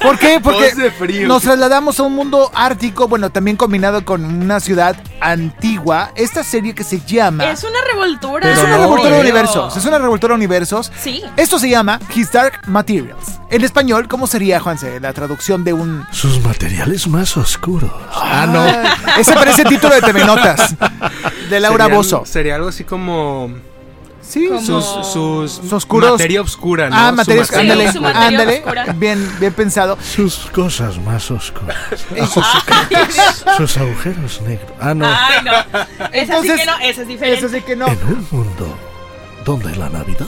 [0.01, 0.41] ¿Por qué?
[0.43, 1.29] Porque Voz de frío.
[1.29, 6.11] nos trasladamos a un mundo ártico, bueno, también combinado con una ciudad antigua.
[6.17, 7.45] Esta serie que se llama...
[7.51, 8.51] Es una revoltura.
[8.51, 9.21] Es una no, revoltura de eh.
[9.21, 9.77] universos.
[9.77, 10.93] Es una revoltura de universos.
[11.01, 11.23] Sí.
[11.37, 13.41] Esto se llama His Dark Materials.
[13.51, 16.05] En español, ¿cómo sería, Juanse, la traducción de un.
[16.11, 17.74] Sus materiales más oscuros.
[18.13, 18.65] Ah, no.
[19.21, 20.75] Ese parece título de TV Notas.
[21.51, 22.25] De Laura Bozo.
[22.27, 23.51] Sería algo así como
[24.27, 24.47] Sí.
[24.49, 26.97] Como- sus, sus, Sus oscuros- materia oscura, ¿no?
[26.97, 28.59] Ah, materia Ándale, su materia ándale.
[28.61, 28.87] oscura.
[28.97, 29.99] Bien, bien pensado.
[30.03, 31.77] Sus cosas más oscuras.
[33.59, 34.71] Sus agujeros negros.
[34.81, 35.07] Ah, no.
[35.07, 35.53] Ay, no.
[35.53, 37.39] Esa sí Entonces- que no, esa es diferente.
[37.39, 37.87] Eso sí que no.
[37.87, 38.79] En un mundo
[39.45, 40.27] donde la Navidad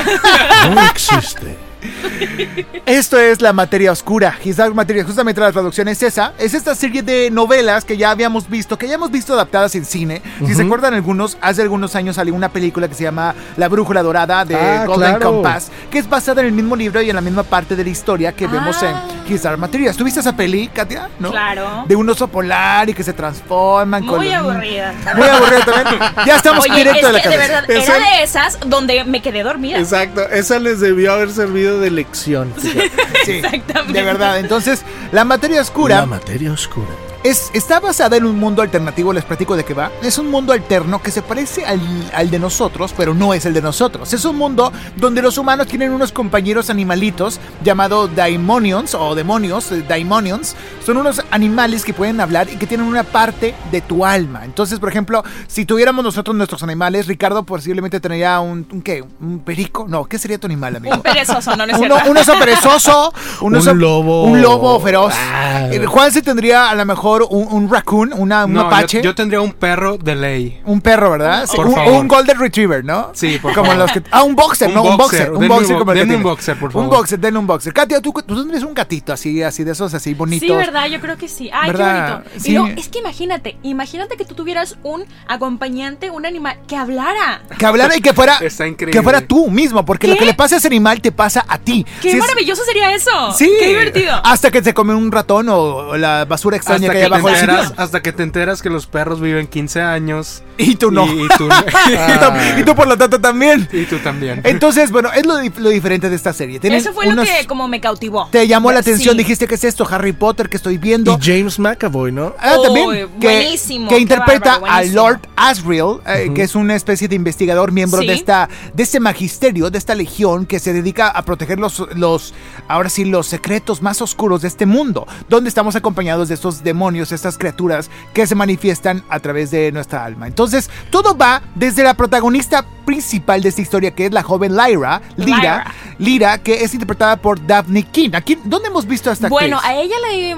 [0.72, 1.56] no existe.
[2.86, 4.34] Esto es la materia oscura.
[4.42, 6.32] His Dark Materials, justamente la traducción es esa.
[6.38, 9.84] Es esta serie de novelas que ya habíamos visto, que ya hemos visto adaptadas en
[9.84, 10.22] cine.
[10.46, 14.02] Si se acuerdan algunos, hace algunos años salió una película que se llama La Brújula
[14.02, 15.32] Dorada de Ah, Golden claro.
[15.32, 17.90] Compass, que es basada en el mismo libro y en la misma parte de la
[17.90, 19.04] historia que vemos Ah.
[19.26, 19.96] en His Dark Materials.
[19.96, 21.08] ¿Tuviste esa peli, Katia?
[21.18, 21.30] ¿No?
[21.30, 21.84] Claro.
[21.86, 24.94] De un oso polar y que se transforman con Muy los- aburrida.
[25.16, 26.02] Muy aburrida también.
[26.26, 29.04] Ya estamos Oye, directo es de la que de verdad, Esa- era de esas donde
[29.04, 29.78] me quedé dormida.
[29.78, 32.52] Exacto, esa les debió haber servido de lección.
[32.56, 32.90] fíjate.
[33.24, 33.92] Sí, Exactamente.
[33.92, 34.38] de verdad.
[34.38, 36.88] Entonces, la materia oscura La materia oscura.
[37.24, 39.90] Es, está basada en un mundo alternativo, les platico de qué va.
[40.02, 41.80] Es un mundo alterno que se parece al,
[42.14, 44.12] al de nosotros, pero no es el de nosotros.
[44.12, 49.82] Es un mundo donde los humanos tienen unos compañeros animalitos llamados daimonions o demonios, eh,
[49.88, 50.54] daimonions.
[50.84, 54.44] Son unos animales que pueden hablar y que tienen una parte de tu alma.
[54.44, 59.02] Entonces, por ejemplo, si tuviéramos nosotros nuestros animales, Ricardo posiblemente tendría un, un ¿qué?
[59.22, 59.86] ¿Un perico?
[59.88, 60.96] No, ¿qué sería tu animal, amigo?
[60.96, 64.24] Un perezoso, no, no es Un, un oso perezoso, un, Un oso- lobo.
[64.24, 65.14] un lobo feroz.
[65.16, 65.68] Ah.
[65.72, 69.02] Eh, Juan se tendría a lo mejor un, un raccoon, una, un No, yo- mapache,
[69.02, 70.60] Yo, tendría un perro de ley.
[70.64, 71.46] un perro, ¿verdad?
[71.46, 71.92] Sí, Por un, favor.
[71.92, 73.10] un golden retriever, ¿no?
[73.14, 73.82] Sí, por como favor.
[73.82, 76.14] los que ah, un boxer, Un no, un boxer, un boxer un como el que
[76.16, 76.88] un boxer, por Un favor.
[76.98, 77.72] boxer, denle un boxer.
[77.72, 80.48] Katia, tú, tú tendrías un gatito así, así de esos así bonitos.
[80.48, 81.50] Sí, verdad, yo creo que sí.
[81.52, 82.22] Ay, ¿Verdad?
[82.22, 82.40] qué bonito.
[82.70, 82.74] Sí.
[82.76, 85.04] Y es que imagínate, imagínate que tú tuvieras un
[85.44, 87.42] acompañante, un animal que hablara.
[87.58, 88.98] Que hablara y que fuera Está increíble.
[88.98, 91.58] que fuera tú mismo, porque lo que le pasa a ese animal te pasa a
[91.58, 91.84] ti.
[92.00, 93.10] Qué Si es- maravilloso sería eso.
[93.36, 93.50] Sí.
[93.58, 94.14] Qué divertido.
[94.24, 98.02] Hasta que se come un ratón o, o la basura extraña Hasta que enteras, hasta
[98.02, 100.42] que te enteras que los perros viven 15 años.
[100.58, 101.06] Y tú no.
[101.06, 103.68] Y, y tú, tú- y tú por lo tanto también.
[103.72, 104.40] y tú también.
[104.44, 106.60] Entonces, bueno, es lo, lo diferente de esta serie.
[106.60, 108.28] Tienen Eso fue unos- lo que como me cautivó.
[108.30, 109.18] Te llamó la atención, Sí.
[109.18, 111.18] dijiste que es esto, Harry Potter que estoy viendo.
[111.20, 112.34] Y James McAvoy, ¿no?
[112.38, 113.08] Ah, también.
[113.20, 114.84] Que, buenísimo, que interpreta bárbaro, a.
[114.84, 118.06] Lord Asriel, eh, que es una especie de investigador, miembro Sí.
[118.06, 122.34] de esta, de este magisterio, de esta legión que se dedica a proteger los, los,
[122.68, 126.84] ahora sí, los secretos más oscuros de este mundo, donde estamos acompañados de estos demonios,
[127.02, 130.26] estas criaturas que se manifiestan a través de nuestra alma.
[130.26, 135.00] Entonces, todo va desde la protagonista principal de esta historia, que es la joven Lyra,
[135.16, 135.74] Lira, Lyra.
[135.98, 138.10] Lira, que es interpretada por Daphne King.
[138.14, 139.74] Aquí, ¿Dónde hemos visto a esta Bueno, actriz?
[139.74, 139.94] a ella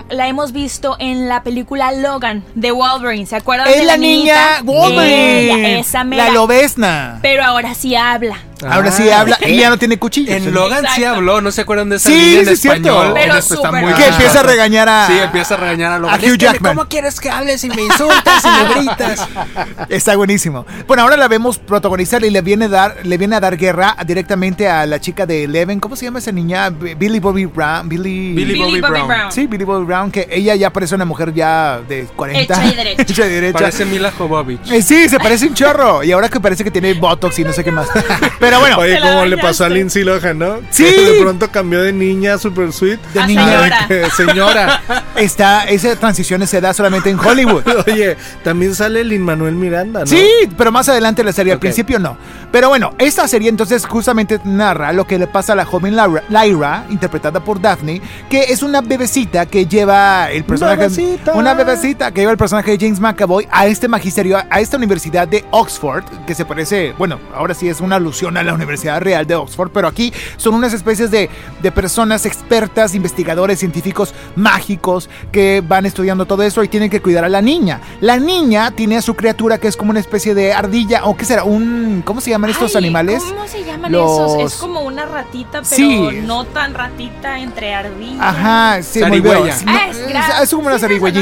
[0.09, 3.27] la, la hemos visto en la película Logan de Wolverine.
[3.27, 4.63] ¿Se acuerdan Es de la niña niñita?
[4.63, 5.73] Wolverine.
[5.73, 6.25] Ella, esa mera.
[6.27, 7.19] la lobesna.
[7.23, 8.37] Pero ahora sí habla.
[8.69, 9.21] Ahora sí Ah.
[9.21, 10.35] habla y ya no tiene cuchillos.
[10.35, 12.89] En Logan sí habló, ¿no se acuerdan de esa Sí, línea en sí, es cierto.
[12.89, 13.11] español?
[13.15, 14.09] Pero En este está súper muy que Ah.
[14.09, 15.07] empieza a regañar a.
[15.07, 16.15] Sí, empieza a regañar a Logan.
[16.15, 16.77] a Hugh Es que, Jackman.
[16.77, 19.29] ¿Cómo quieres que hables y me insultas y me gritas?
[19.89, 20.65] Está buenísimo.
[20.87, 23.97] Bueno, ahora la vemos protagonizar y le viene a dar, le viene a dar guerra
[24.07, 25.81] directamente a la chica de Eleven.
[25.81, 26.71] ¿Cómo se llama esa niña?
[26.71, 27.89] Billy Bobby Brown.
[27.89, 28.33] Billy.
[28.33, 29.09] Billy Billy Bobby Bobby Brown.
[29.09, 29.33] Brown.
[29.33, 32.55] Sí, Billy Bobby Brown, que ella ya parece una mujer ya de 40.
[32.55, 33.03] Hecha y derecha.
[33.07, 33.59] Hecha y derecha.
[33.59, 34.71] Parece Mila Jovovich.
[34.71, 36.03] Eh, sí, se parece un chorro.
[36.03, 37.89] Y ahora que parece que tiene Botox y no sé qué más.
[38.47, 39.69] Pero bueno, Oye, como le pasó a.
[39.69, 40.61] Lindsay Lohan, ¿no?
[40.71, 40.85] Sí.
[40.85, 43.01] Que de pronto cambió de niña super sweet.
[43.13, 43.45] De A niña.
[43.45, 43.87] señora.
[43.89, 44.83] Que señora.
[45.17, 47.65] está, esa transición se da solamente en Hollywood.
[47.87, 50.07] Oye, también sale Lin Manuel Miranda, ¿no?
[50.07, 52.17] Sí, pero más adelante la serie, al principio no.
[52.53, 56.23] Pero bueno, esta serie entonces justamente narra lo que le pasa a la joven Lyra,
[56.29, 60.83] Lyra, interpretada por Daphne, que es una bebecita que lleva el personaje.
[60.83, 61.33] Bebecita.
[61.35, 65.27] Una bebecita que lleva el personaje de James McAvoy a este magisterio, a esta universidad
[65.27, 69.27] de Oxford, que se parece, bueno, ahora sí es una alusión a la Universidad Real
[69.27, 71.29] de Oxford, pero aquí son unas especies de,
[71.63, 77.25] de personas expertas, investigadores, científicos mágicos que van estudiando todo eso y tienen que cuidar
[77.25, 77.81] a la niña.
[78.01, 81.25] La niña tiene a su criatura que es como una especie de ardilla, o qué
[81.25, 83.23] será, un, ¿cómo se llaman estos Ay, animales?
[83.23, 84.53] ¿Cómo se llaman Los- esos?
[84.55, 86.21] Es como una ratita, pero Sí.
[86.25, 88.21] no tan ratita entre ardillas.
[88.21, 89.23] Ajá, sí, muy
[89.67, 90.77] Ah, es es, como una.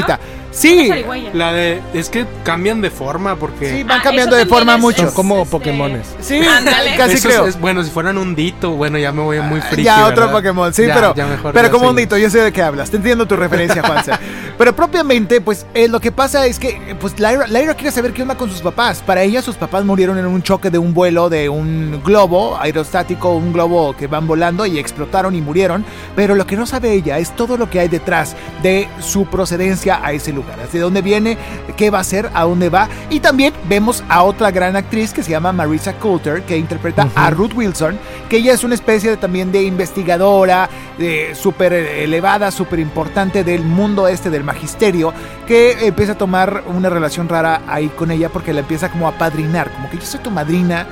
[0.05, 0.19] Una
[0.55, 0.89] Sí.
[1.33, 1.81] La de.
[1.93, 3.69] Es que cambian de forma porque.
[3.71, 5.03] sí, van Ah, cambiando de forma mucho.
[5.05, 6.07] Son como Este- Pokémones.
[6.21, 6.39] Sí,
[6.97, 7.45] casi Eso creo.
[7.47, 9.83] es, bueno, si fueran un dito, bueno, ya me voy muy friki.
[9.83, 10.31] ya otro.
[10.31, 12.89] Pokémon, sí, Ya, pero, ya mejor pero como un dito, yo sé de qué hablas,
[12.89, 14.13] te entiendo tu referencia, Juanse.
[14.57, 18.21] pero propiamente, pues eh, lo que pasa es que, pues Lyra, Lyra quiere saber qué
[18.21, 19.03] onda con sus papás.
[19.05, 23.33] Para ella, sus papás murieron en un choque de un vuelo de un globo aerostático,
[23.35, 25.85] un globo que van volando y explotaron y murieron.
[26.15, 29.99] Pero lo que no sabe ella es todo lo que hay detrás de su procedencia
[30.03, 31.37] a ese lugar, de dónde viene,
[31.77, 32.87] qué va a hacer, a dónde va.
[33.09, 37.29] Y también vemos a otra gran actriz que se llama Marisa Coulter, que interpreta a
[37.29, 37.97] Ruth Wilson,
[38.29, 43.63] que ella es una especie de- también de investigadora, de súper elevada, súper importante del
[43.63, 45.13] mundo este del magisterio,
[45.47, 49.13] que empieza a tomar una relación rara ahí con ella porque la empieza como a
[49.17, 50.85] padrinar, como que yo soy tu madrina.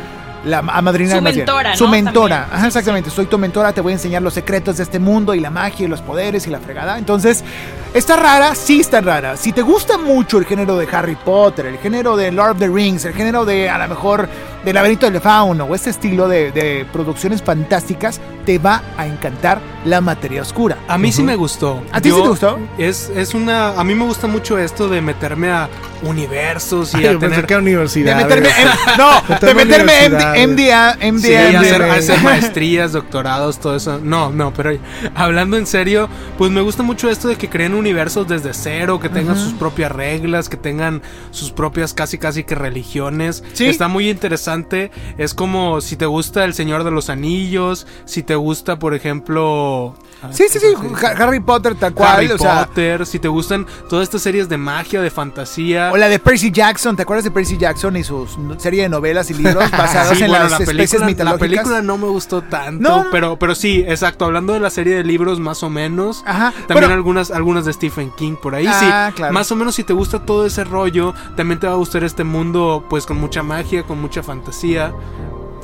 [0.45, 1.91] La, a madrinar Su mentora, Su ¿no?
[1.91, 2.39] mentora.
[2.41, 2.57] También.
[2.57, 3.09] Ajá, exactamente.
[3.09, 5.85] Soy tu mentora, te voy a enseñar los secretos de este mundo y la magia
[5.85, 6.97] y los poderes y la fregada.
[6.97, 7.45] Entonces,
[7.93, 8.55] ¿está rara?
[8.55, 9.37] Sí está rara.
[9.37, 12.67] Si te gusta mucho el género de Harry Potter, el género de Lord of the
[12.67, 14.27] Rings, el género de, a lo mejor,
[14.65, 19.59] del laberinto del fauno o este estilo de, de producciones fantásticas, te va a encantar
[19.85, 20.77] la materia oscura.
[20.87, 21.81] A mí sí me gustó.
[21.91, 22.59] ¿A ti sí te gustó?
[22.77, 23.69] Es, es una.
[23.79, 25.69] A mí me gusta mucho esto de meterme a
[26.03, 27.45] universos y Ay, a tener.
[27.45, 28.23] que a De universidades.
[28.25, 28.67] meterme en,
[28.97, 30.97] no, de Meterme en meterme en universidades.
[30.97, 31.93] MDA, MDA, Sí, hacer, MDA.
[31.93, 33.99] a hacer maestrías, doctorados, todo eso.
[34.03, 34.77] No, no, pero
[35.15, 39.09] hablando en serio, pues me gusta mucho esto de que creen universos desde cero, que
[39.09, 43.43] tengan sus propias reglas, que tengan sus propias casi casi que religiones.
[43.53, 43.65] Sí.
[43.65, 44.91] Está muy interesante.
[45.17, 49.95] Es como si te gusta El Señor de los Anillos, si te gusta, por ejemplo...
[50.31, 50.67] Sí, sí, sí,
[51.03, 54.47] Ha- Harry Potter tal cual, Harry o sea, Potter, si te gustan todas estas series
[54.47, 55.91] de magia, de fantasía.
[55.91, 58.25] O la de Percy Jackson, ¿te acuerdas de Percy Jackson y su
[58.57, 61.39] serie de novelas y libros basados Sí, en bueno, las la especies película, la mitológicas?
[61.49, 63.05] película no me gustó tanto, No.
[63.11, 66.75] pero, pero sí, exacto, hablando de la serie de libros más o menos, Ajá, también
[66.85, 66.93] bueno.
[66.93, 69.33] algunas, algunas de Stephen King por ahí, Ah, sí, claro.
[69.33, 72.23] más o menos si te gusta todo ese rollo, también te va a gustar este
[72.23, 74.93] mundo pues con mucha magia, con mucha fantasía.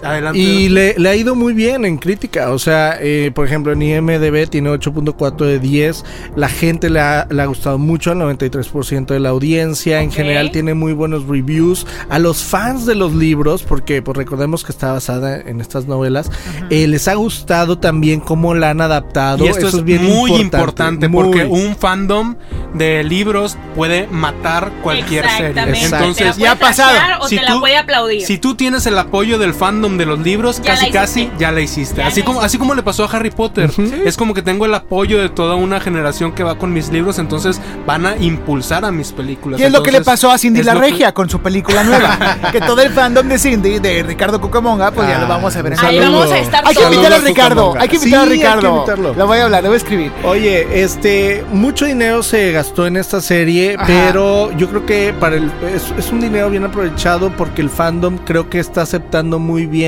[0.04, 0.40] Adelante.
[0.40, 2.52] Y le, le ha ido muy bien en crítica.
[2.52, 6.06] O sea, eh, por ejemplo, en IMDB tiene 8.4 de 10.
[6.36, 10.02] La gente le ha, le ha gustado mucho al 93% de la audiencia.
[10.02, 10.16] En Ok.
[10.16, 11.86] general tiene muy buenos reviews.
[12.10, 16.32] A los fans de los libros, porque pues recordemos que está basada en estas novelas,
[16.70, 19.46] eh, les ha gustado también cómo la han adaptado.
[19.46, 21.24] Y esto Eso es, bien muy importante, muy.
[21.24, 22.36] porque un fandom
[22.74, 25.62] de libros puede matar cualquier serie.
[25.86, 26.98] Entonces, la Ya ha pasado.
[27.22, 28.22] O Si te la tú- puede aplaudir.
[28.26, 31.52] Si tú tienes el apoyo del fandom fandom de los libros, Ya casi casi ya
[31.52, 31.98] la hiciste.
[31.98, 33.72] Ya así la como así como le pasó a Harry Potter.
[34.06, 37.20] Es como que tengo el apoyo de toda una generación que va con mis libros,
[37.20, 39.60] entonces van a impulsar a mis películas.
[39.60, 41.40] ¿Qué es lo que le Entonces, pasó a Cindy la lo que- Regia con su
[41.40, 42.18] película nueva?
[42.52, 45.62] que todo el fandom de Cindy, de Ricardo Cucamonga, pues ya Ah, lo vamos a
[45.62, 47.82] ver en Ahí vamos a estar Hay que invitar a Ricardo, Cucamonga.
[47.82, 48.76] hay que invitar Sí, a Ricardo.
[48.76, 49.14] invitarlo.
[49.14, 50.12] Lo voy a hablar, le voy a escribir.
[50.24, 53.86] Oye, este, mucho dinero se gastó en esta serie, Ajá.
[53.88, 58.18] pero yo creo que para el, es, es un dinero bien aprovechado porque el fandom
[58.20, 59.79] creo que está aceptando muy bien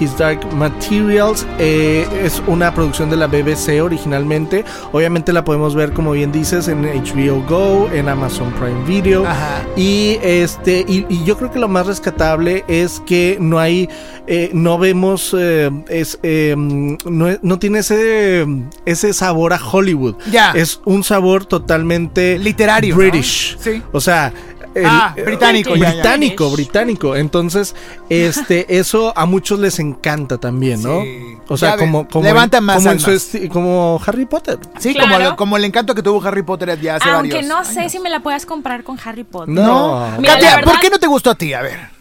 [0.00, 1.46] His Dark Materials.
[1.58, 4.64] Eh, es una producción de la BBC originalmente.
[4.92, 9.26] Obviamente la podemos ver, como bien dices, en HBO Go, en Amazon Prime Video.
[9.26, 9.62] Ajá.
[9.76, 13.88] Y este, y, y yo creo que lo más rescatable es que no hay,
[14.26, 18.46] eh, no vemos, eh, es, eh, no, no tiene ese,
[18.84, 20.16] ese sabor a Hollywood.
[20.30, 20.52] Ya.
[20.52, 22.98] Es un sabor totalmente Literario, ¿no?
[22.98, 23.56] British.
[23.58, 23.82] Sí.
[23.92, 24.32] O sea,
[24.76, 25.92] el- Ah, eh, británico, ya, ya.
[25.94, 27.16] británico, británico.
[27.16, 27.74] Entonces,
[28.08, 31.02] este, eso a muchos les encanta también, ¿no?
[31.02, 31.36] Sí.
[31.48, 33.34] O sea, como, como, levanta en, más como, en su almas.
[33.34, 34.58] esti- como Harry Potter.
[34.78, 35.36] Sí, Claro.
[35.36, 37.92] como, el encanto que tuvo Harry Potter ya hace Aunque varios no sé años.
[37.92, 39.54] si me la puedas comprar con Harry Potter.
[39.54, 40.08] No.
[40.18, 41.52] Mira, Katia, verdad- ¿por qué no te gustó a ti?
[41.54, 41.95] A ver.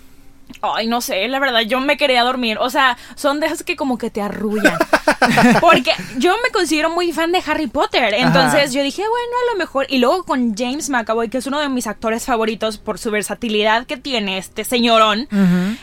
[0.73, 2.57] Ay, no sé, la verdad, yo me quería dormir.
[2.59, 4.77] O sea, son de esas que como que te arrullan.
[5.61, 8.13] Porque yo me considero muy fan de Harry Potter.
[8.15, 8.71] Entonces Ajá.
[8.71, 9.85] yo dije, bueno, a lo mejor.
[9.89, 13.85] Y luego con James McAvoy, que es uno de mis actores favoritos por su versatilidad
[13.85, 15.27] que tiene este señorón.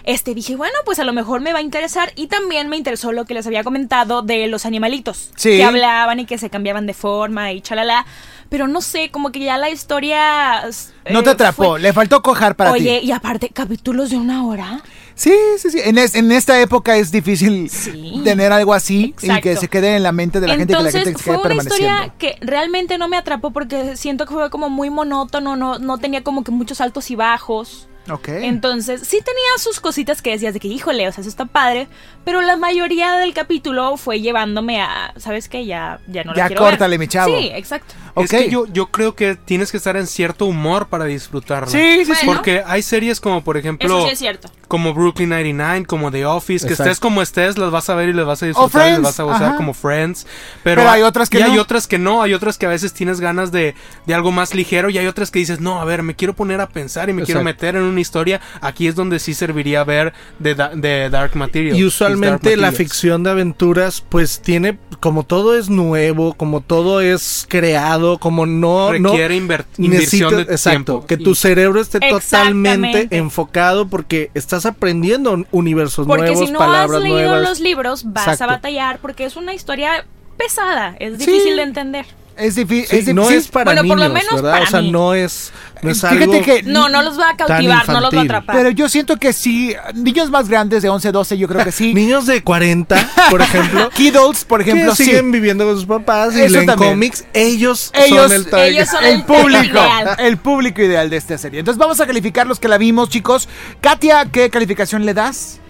[0.05, 2.13] Este dije, bueno, pues a lo mejor me va a interesar.
[2.17, 5.31] Y también me interesó lo que les había comentado de los animalitos.
[5.37, 5.51] Sí.
[5.57, 8.07] Que hablaban y que se cambiaban de forma y chalala.
[8.49, 10.63] Pero no sé, como que ya la historia.
[11.11, 13.07] No eh, te atrapó, fue- le faltó cojar para Oye, ti.
[13.07, 14.72] y aparte, capítulos de una hora.
[15.15, 15.79] Sí, sí, sí.
[15.85, 18.21] En, es- en esta época es difícil Sí.
[18.25, 19.43] tener algo así y Exacto.
[19.43, 21.25] que se quede en la mente de la gente y que la Entonces gente se
[21.25, 22.03] fue quede una permaneciendo.
[22.05, 25.99] historia que realmente no me atrapó porque siento que fue como muy monótono, no, no
[25.99, 27.89] tenía como que muchos altos y bajos.
[28.11, 28.29] Ok.
[28.29, 31.87] Entonces sí tenía sus cositas que decías de que híjole, o sea, eso está padre,
[32.25, 35.65] pero la mayoría del capítulo fue llevándome a, ¿sabes qué?
[35.67, 36.73] Ya, ya no la Ya quiero ver.
[36.73, 37.39] córtale, mi chavo.
[37.39, 37.95] Sí, exacto.
[38.15, 38.25] Ok.
[38.25, 41.69] Es que yo, yo creo que tienes que estar en cierto humor para disfrutarla.
[41.69, 42.27] Sí, sí, sí.
[42.27, 44.51] Porque hay series como, por ejemplo, Eso sí es cierto.
[44.69, 46.91] como Brooklyn 99, como The Office, que Exacto.
[46.91, 49.13] estés como estés, las vas a ver y las vas a disfrutar y Friends, las
[49.13, 49.57] vas a gozar ajá.
[49.57, 50.27] como Friends.
[50.63, 51.63] Pero, Pero hay otras que y hay no.
[51.63, 53.75] otras que no, hay otras que a veces tienes ganas de,
[54.07, 56.61] de algo más ligero y hay otras que dices, no, a ver, me quiero poner
[56.61, 58.41] a pensar y me quiero meter en una historia.
[58.61, 61.77] Aquí es donde sí serviría ver de, Da- de Dark Material.
[61.77, 62.77] Y usualmente la Materials.
[62.77, 68.91] ficción de aventuras, pues tiene, como todo es nuevo, como todo es creado, como no...
[68.93, 71.07] Requiere no inver- inversión necesita- de exacto, tiempo.
[71.07, 76.97] que tu cerebro esté totalmente enfocado porque estás aprendiendo universos Porque nuevos, si no palabras
[76.99, 77.43] has leído nuevas.
[77.49, 78.45] los libros, vas Exacto.
[78.45, 80.05] a batallar porque es una historia
[80.37, 81.27] pesada, es Sí.
[81.27, 82.07] difícil de entender.
[82.43, 83.15] Es difí- Sí, es difícil.
[83.15, 84.53] no es para Bueno, por lo menos ¿verdad?
[84.53, 84.91] para o sea, mí.
[84.91, 86.43] no es, no es Fíjate algo...
[86.43, 88.57] que- No, no los va a cautivar, no los va a atrapar.
[88.57, 91.95] Pero yo siento que sí, niños más grandes de 11, 12, yo creo que sí.
[91.95, 92.97] Niños de 40,
[93.31, 95.05] por ejemplo, Kiddos, por ejemplo, que sí.
[95.05, 96.93] siguen viviendo con sus papás y Eso leen también.
[96.93, 98.69] cómics, ellos, Ellos- son el target.
[98.75, 100.17] ellos son el el público, ideal.
[100.19, 101.61] el público ideal de esta serie.
[101.61, 103.49] Entonces vamos a calificar los que la vimos, chicos.
[103.81, 105.61] Katia, ¿qué calificación le das?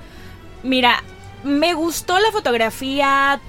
[0.62, 1.02] Mira,
[1.44, 3.40] me gustó la fotografía,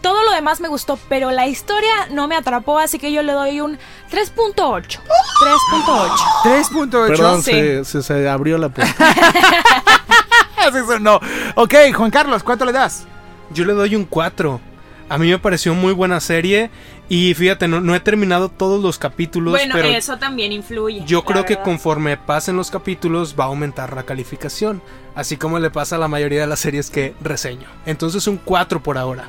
[0.00, 3.32] todo lo demás me gustó, pero la historia no me atrapó, así que yo le
[3.32, 3.78] doy un
[4.10, 4.54] 3.8.
[4.54, 5.00] 3.8.
[6.44, 7.06] 3.8.
[7.08, 7.50] Perdón, Sí.
[7.52, 8.94] se, se- se abrió la puerta.
[10.56, 11.20] Así sonó.
[11.56, 13.04] Ok, Juan Carlos, ¿cuánto le das?
[13.52, 14.60] Yo le doy un 4.
[15.10, 16.70] A mí me pareció muy buena serie.
[17.10, 19.52] Y fíjate, no, no he terminado todos los capítulos.
[19.52, 21.02] Bueno, pero eso también influye.
[21.04, 24.80] yo creo que conforme pasen los capítulos va a aumentar la calificación.
[25.14, 27.68] Así como le pasa a la mayoría de las series que reseño.
[27.84, 29.28] Entonces un 4 por ahora.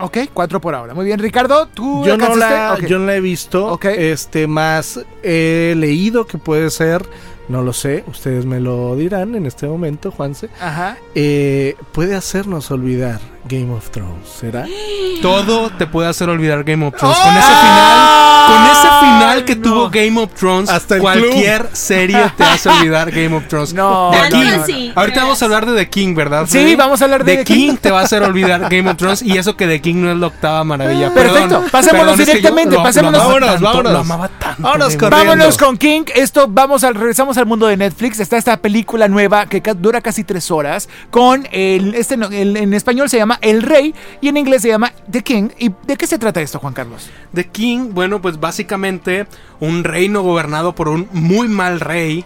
[0.00, 0.92] Ok, 4 por ahora.
[0.94, 2.82] Muy bien, Ricardo, ¿tú Yo no, alcanzaste?
[2.82, 3.66] la, yo no la he visto.
[3.66, 3.84] Ok.
[3.86, 7.04] Este, más he leído que puede ser.
[7.48, 8.04] No lo sé.
[8.06, 10.48] Ustedes me lo dirán en este momento, Juanse.
[10.60, 10.96] Ajá.
[11.14, 14.64] Eh, puede hacernos olvidar Game of Thrones, ¿será?
[15.22, 17.16] Todo te puede hacer olvidar Game of Thrones.
[17.20, 17.24] ¡Oh!
[17.24, 19.62] Con ese final, con ese final que no.
[19.62, 23.72] tuvo Game of Thrones, Hasta el cualquier serie te hace olvidar Game of Thrones.
[23.74, 24.46] No, The King.
[24.60, 26.44] así, Ahorita vamos a hablar de The King, ¿verdad?
[26.46, 26.74] Sí, Freddy?
[26.76, 27.68] vamos a hablar de The The King.
[27.70, 27.76] King.
[27.76, 30.18] te va a hacer olvidar Game of Thrones y eso que The King no es
[30.18, 31.12] la octava maravilla.
[31.12, 33.20] Perfecto, Perdón, pasémonos perdón, es que yo directamente, lo- pasémonos.
[33.22, 33.92] Vámonos, tanto, vámonos.
[33.92, 34.62] Lo amaba tanto.
[34.62, 34.96] Vámonos.
[34.98, 36.02] Vámonos con King.
[36.14, 38.20] Esto, vamos al, regresamos al mundo de Netflix.
[38.20, 40.88] Está esta película nueva que dura casi tres horas.
[41.10, 44.92] Con el, este, el- en español se llama El Rey y en inglés se llama
[45.10, 45.48] The King.
[45.58, 47.10] ¿Y de qué se trata esto, Juan Carlos?
[47.34, 49.26] The King, bueno, pues básicamente
[49.60, 52.24] un reino gobernado por un muy mal rey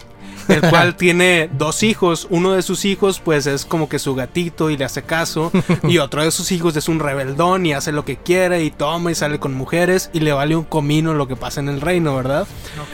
[0.49, 2.27] el cual tiene dos hijos.
[2.29, 5.51] Uno de sus hijos, pues es como que su gatito y le hace caso.
[5.87, 9.11] Y otro de sus hijos es un rebeldón y hace lo que quiere y toma
[9.11, 12.15] y sale con mujeres y le vale un comino lo que pasa en el reino,
[12.15, 12.47] ¿verdad?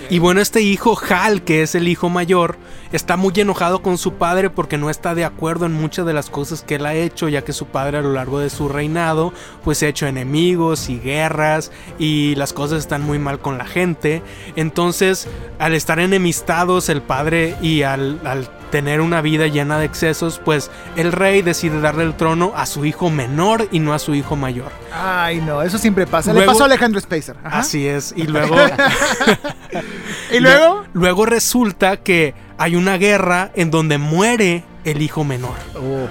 [0.10, 2.58] Y bueno, este hijo Hal, que es el hijo mayor,
[2.92, 6.30] está muy enojado con su padre porque no está de acuerdo en muchas de las
[6.30, 9.34] cosas que él ha hecho, ya que su padre a lo largo de su reinado,
[9.64, 13.66] pues se ha hecho enemigos y guerras y las cosas están muy mal con la
[13.66, 14.22] gente.
[14.56, 15.28] Entonces,
[15.60, 20.72] al estar enemistados el padre y al, al tener una vida llena de excesos, pues
[20.96, 24.36] el rey decide darle el trono a su hijo menor y no a su hijo
[24.36, 24.72] mayor.
[24.94, 26.32] Ay, no, eso siempre pasa.
[26.34, 27.36] Le Luego- pasó a Alejandro Spacer.
[27.44, 27.60] Ajá.
[27.60, 28.14] Así es.
[28.18, 28.56] Y luego...
[30.32, 30.84] ¿Y luego?
[30.94, 35.56] Luego resulta que hay una guerra en donde muere el hijo menor.
[35.76, 36.08] Oh.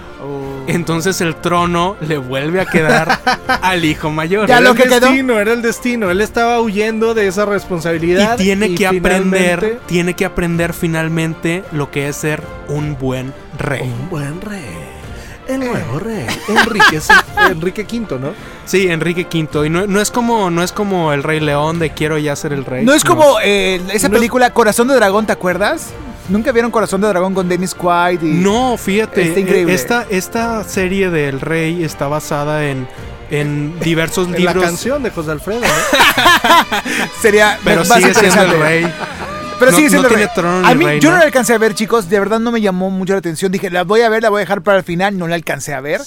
[0.67, 3.21] Entonces el trono le vuelve a quedar
[3.63, 4.49] al hijo mayor.
[4.49, 5.01] Ya Era lo el que quedó.
[5.01, 6.11] destino, era el destino.
[6.11, 8.37] Él estaba huyendo de esa Y responsabilidad.
[8.37, 13.83] tiene que aprender, tiene que aprender finalmente lo que es ser un buen rey.
[13.83, 14.65] Un buen rey.
[15.47, 16.27] El nuevo rey.
[16.49, 17.01] Enrique,
[17.51, 18.33] Enrique V, ¿no?
[18.65, 19.67] Sí, Enrique V.
[19.67, 22.55] Y no, no es como, no es como el Rey León de quiero ya ser
[22.55, 22.83] el rey.
[22.83, 25.91] No es como eh, esa No es- película Corazón de Dragón, ¿te acuerdas?
[26.29, 28.23] ¿Nunca vieron Corazón de Dragón con Dennis Quaid?
[28.23, 28.27] Y...
[28.27, 29.75] No, fíjate, Está increíble.
[29.75, 32.89] Esta, esta serie del rey está basada en,
[33.31, 34.65] en diversos En la libros.
[34.65, 35.67] canción de José Alfredo, ¿no?
[37.21, 38.93] Sería Pero sigue siendo el rey.
[39.65, 41.01] Pero No- sigue no siendo tiene trono ni A mí, reina.
[41.01, 42.09] yo no la alcancé a ver, chicos.
[42.11, 43.51] De verdad no me llamó mucho la atención.
[43.51, 45.17] Dije, la voy a ver, la voy a dejar para el final.
[45.19, 46.01] No la alcancé a ver.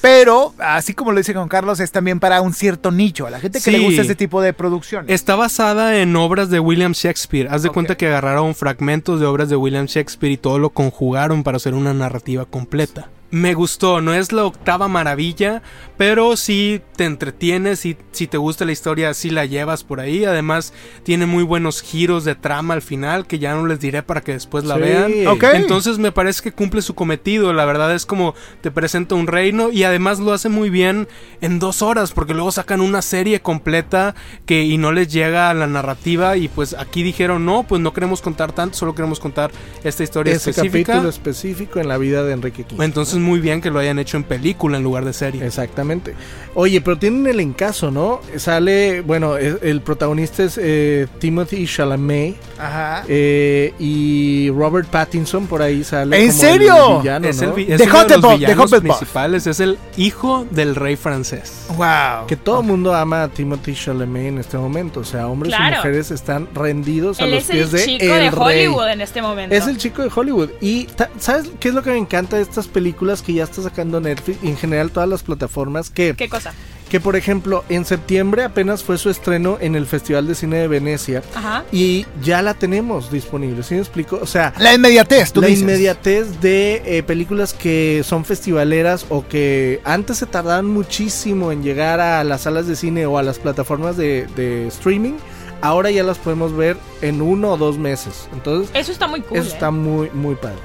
[0.00, 3.26] Pero, así como lo dice Juan Carlos, es también para un cierto nicho.
[3.26, 5.10] A la gente que le gusta este tipo de producciones.
[5.10, 7.48] Está basada en obras de William Shakespeare.
[7.50, 11.42] Haz de cuenta que agarraron fragmentos de obras de William Shakespeare y todo lo conjugaron
[11.42, 13.08] para hacer una narrativa completa.
[13.34, 15.60] Me gustó, no es la octava maravilla,
[15.96, 20.24] pero sí te entretienes, si, si te gusta la historia, sí la llevas por ahí.
[20.24, 20.72] Además,
[21.02, 24.32] tiene muy buenos giros de trama al final, que ya no les diré para que
[24.34, 24.80] después la Sí.
[24.82, 25.12] vean.
[25.54, 27.52] Entonces me parece que cumple su cometido.
[27.52, 31.08] La verdad es como te presenta un reino y además lo hace muy bien
[31.40, 34.14] en dos horas, porque luego sacan una serie completa
[34.46, 37.92] que y no les llega a la narrativa y pues aquí dijeron no, pues no
[37.92, 39.50] queremos contar tanto, solo queremos contar
[39.82, 40.92] esta historia Ese específica.
[40.92, 42.84] capítulo específico en la vida de Enrique V.
[42.84, 45.44] Entonces muy bien que lo hayan hecho en película en lugar de serie.
[45.44, 46.14] Exactamente.
[46.54, 48.20] Oye, pero tienen el encaso, ¿no?
[48.36, 53.04] Sale, bueno, es- el protagonista es eh, Timothy Chalamet Ajá.
[53.08, 56.16] eh, y Robert Pattinson por ahí sale.
[56.22, 56.96] ¿En como serio?
[56.96, 57.48] el villano, es ¿no?
[57.48, 61.66] el, vi- es De uno de los villanos principales, es el hijo del rey francés.
[61.76, 62.26] Wow.
[62.28, 65.00] Que todo el mundo ama a Timothy Chalamet en este momento.
[65.00, 65.74] O sea, hombres Claro.
[65.74, 68.66] y mujeres están rendidos a Él los es pies el de chico el de rey.
[68.66, 69.54] Hollywood en este momento.
[69.54, 70.50] Es el chico de Hollywood.
[70.60, 70.86] Y
[71.18, 74.38] ¿sabes qué es lo que me encanta de estas películas que ya está sacando Netflix
[74.42, 75.90] y en general todas las plataformas?
[75.90, 76.52] Que, ¿Qué cosa?
[76.88, 80.68] que por ejemplo, en septiembre apenas fue su estreno en el Festival de Cine de
[80.68, 81.22] Venecia.
[81.34, 81.64] Ajá.
[81.72, 84.18] Y ya la tenemos disponible, ¿sí me explico?
[84.22, 85.62] O sea, La inmediatez, tú la dices.
[85.62, 91.98] inmediatez de eh, películas que son festivaleras o que antes se tardaban muchísimo en llegar
[92.00, 95.14] a las salas de cine o a las plataformas de, de streaming,
[95.62, 98.28] ahora ya las podemos ver en uno o dos meses.
[98.34, 99.38] Entonces, Eso está muy cool.
[99.38, 99.52] eso ¿eh?
[99.52, 100.58] está muy, muy padre.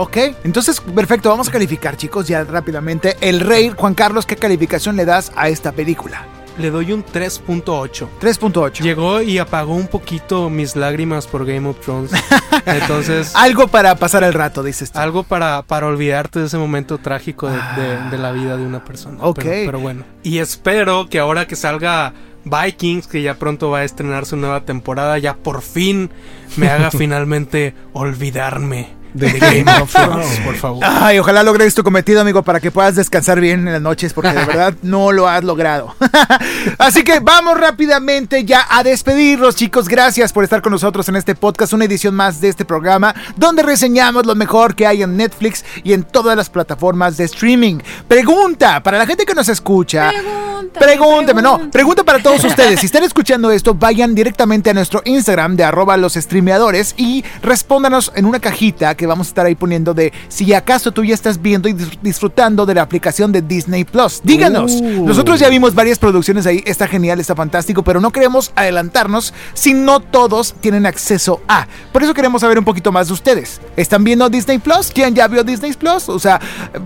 [0.00, 3.16] Ok, entonces perfecto, vamos a calificar chicos ya rápidamente.
[3.20, 6.24] El Rey, Juan Carlos, ¿qué calificación le das a esta película?
[6.56, 8.06] Le doy un 3.8.
[8.20, 8.80] 3.8.
[8.82, 12.12] Llegó y apagó un poquito mis lágrimas por Game of Thrones.
[12.66, 14.98] Entonces, Algo para pasar el rato, dices tú.
[15.00, 18.84] algo para, para olvidarte de ese momento trágico de, de- de la vida de una
[18.84, 19.18] persona.
[19.20, 19.38] Ok.
[19.40, 20.04] Pero, pero bueno.
[20.22, 22.12] Y espero que ahora que salga
[22.44, 26.10] Vikings, que ya pronto va a estrenar su nueva temporada, ya por fin
[26.56, 30.84] me haga finalmente olvidarme de Game of Thrones, por favor.
[30.84, 34.32] Ay, ojalá logres tu cometido, amigo, para que puedas descansar bien en las noches, porque
[34.32, 35.94] de verdad no lo has logrado.
[36.78, 39.88] Así que vamos rápidamente ya a despedirnos, chicos.
[39.88, 43.62] Gracias por estar con nosotros en este podcast, una edición más de este programa, donde
[43.62, 47.78] reseñamos lo mejor que hay en Netflix y en todas las plataformas de streaming.
[48.06, 50.10] Pregunta para la gente que nos escucha.
[50.10, 52.80] Pregúntame, Pregúnteme, no, pregunta para todos ustedes.
[52.80, 58.12] Si están escuchando esto, vayan directamente a nuestro Instagram de arroba los streameadores y respóndanos
[58.14, 61.40] en una cajita que vamos a estar ahí poniendo de si acaso tú ya estás
[61.40, 64.20] viendo y dis- disfrutando de la aplicación de Disney Plus.
[64.22, 64.72] Díganos.
[64.72, 65.06] Uh.
[65.06, 69.72] Nosotros ya vimos varias producciones ahí, está genial, está fantástico, pero no queremos adelantarnos si
[69.72, 71.66] no todos tienen acceso a.
[71.92, 73.60] Por eso queremos saber un poquito más de ustedes.
[73.76, 74.90] ¿Están viendo Disney Plus?
[74.92, 76.08] ¿Quién ya vio Disney Plus?
[76.08, 76.40] O sea,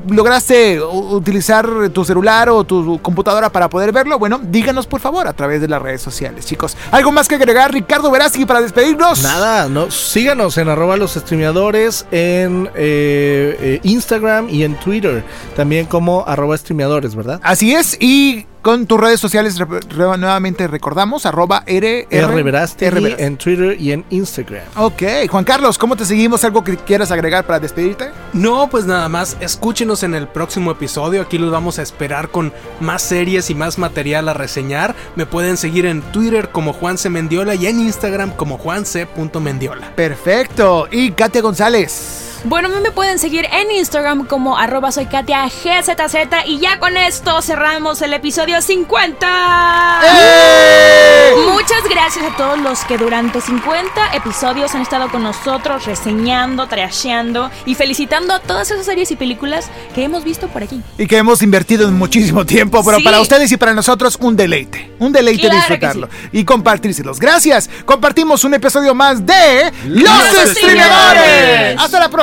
[0.08, 4.18] ¿lograste utilizar tu celular o tu computadora para poder verlo?
[4.18, 6.76] Bueno, díganos por favor a través de las redes sociales, chicos.
[6.90, 9.22] ¿Algo más que agregar, Ricardo Verástegui, para despedirnos?
[9.22, 15.22] Nada, no, síganos en arroba los streameadores en eh, eh, Instagram y en Twitter.
[15.56, 17.40] También como arroba streameadores, ¿verdad?
[17.42, 22.86] Así es, y Con tus redes sociales re- re- nuevamente recordamos, arroba R, R Verástegui
[22.86, 23.24] R Verástegui.
[23.26, 24.62] en Twitter y en Instagram.
[24.76, 26.44] Ok, Juan Carlos, ¿cómo te seguimos?
[26.44, 28.10] ¿Algo que quieras agregar para despedirte?
[28.32, 31.22] No, pues nada más, escúchenos en el próximo episodio.
[31.22, 34.94] Aquí los vamos a esperar con más series y más material a reseñar.
[35.16, 37.10] Me pueden seguir en Twitter como Juan C.
[37.10, 39.92] Mendiola y en Instagram como juanc.mendiola.
[39.96, 40.86] Perfecto.
[40.90, 42.31] Y Katia González.
[42.44, 47.40] Bueno, me pueden seguir en Instagram como arroba soy Katia GZZ y ya con esto
[47.40, 50.00] cerramos el episodio 50.
[50.04, 51.34] ¡Eh!
[51.52, 57.48] Muchas gracias a todos los que durante 50 episodios han estado con nosotros reseñando, trasheando
[57.64, 60.82] y felicitando a todas esas series y películas que hemos visto por aquí.
[60.98, 63.04] Y que hemos invertido en muchísimo tiempo, pero Sí.
[63.04, 64.90] para ustedes y para nosotros un deleite.
[64.98, 67.20] Un deleite Claro disfrutarlo y compartírselos.
[67.20, 67.70] Gracias.
[67.84, 70.02] Compartimos un episodio más de Los,
[70.34, 71.76] Los Streamadores.
[71.78, 72.08] Hasta la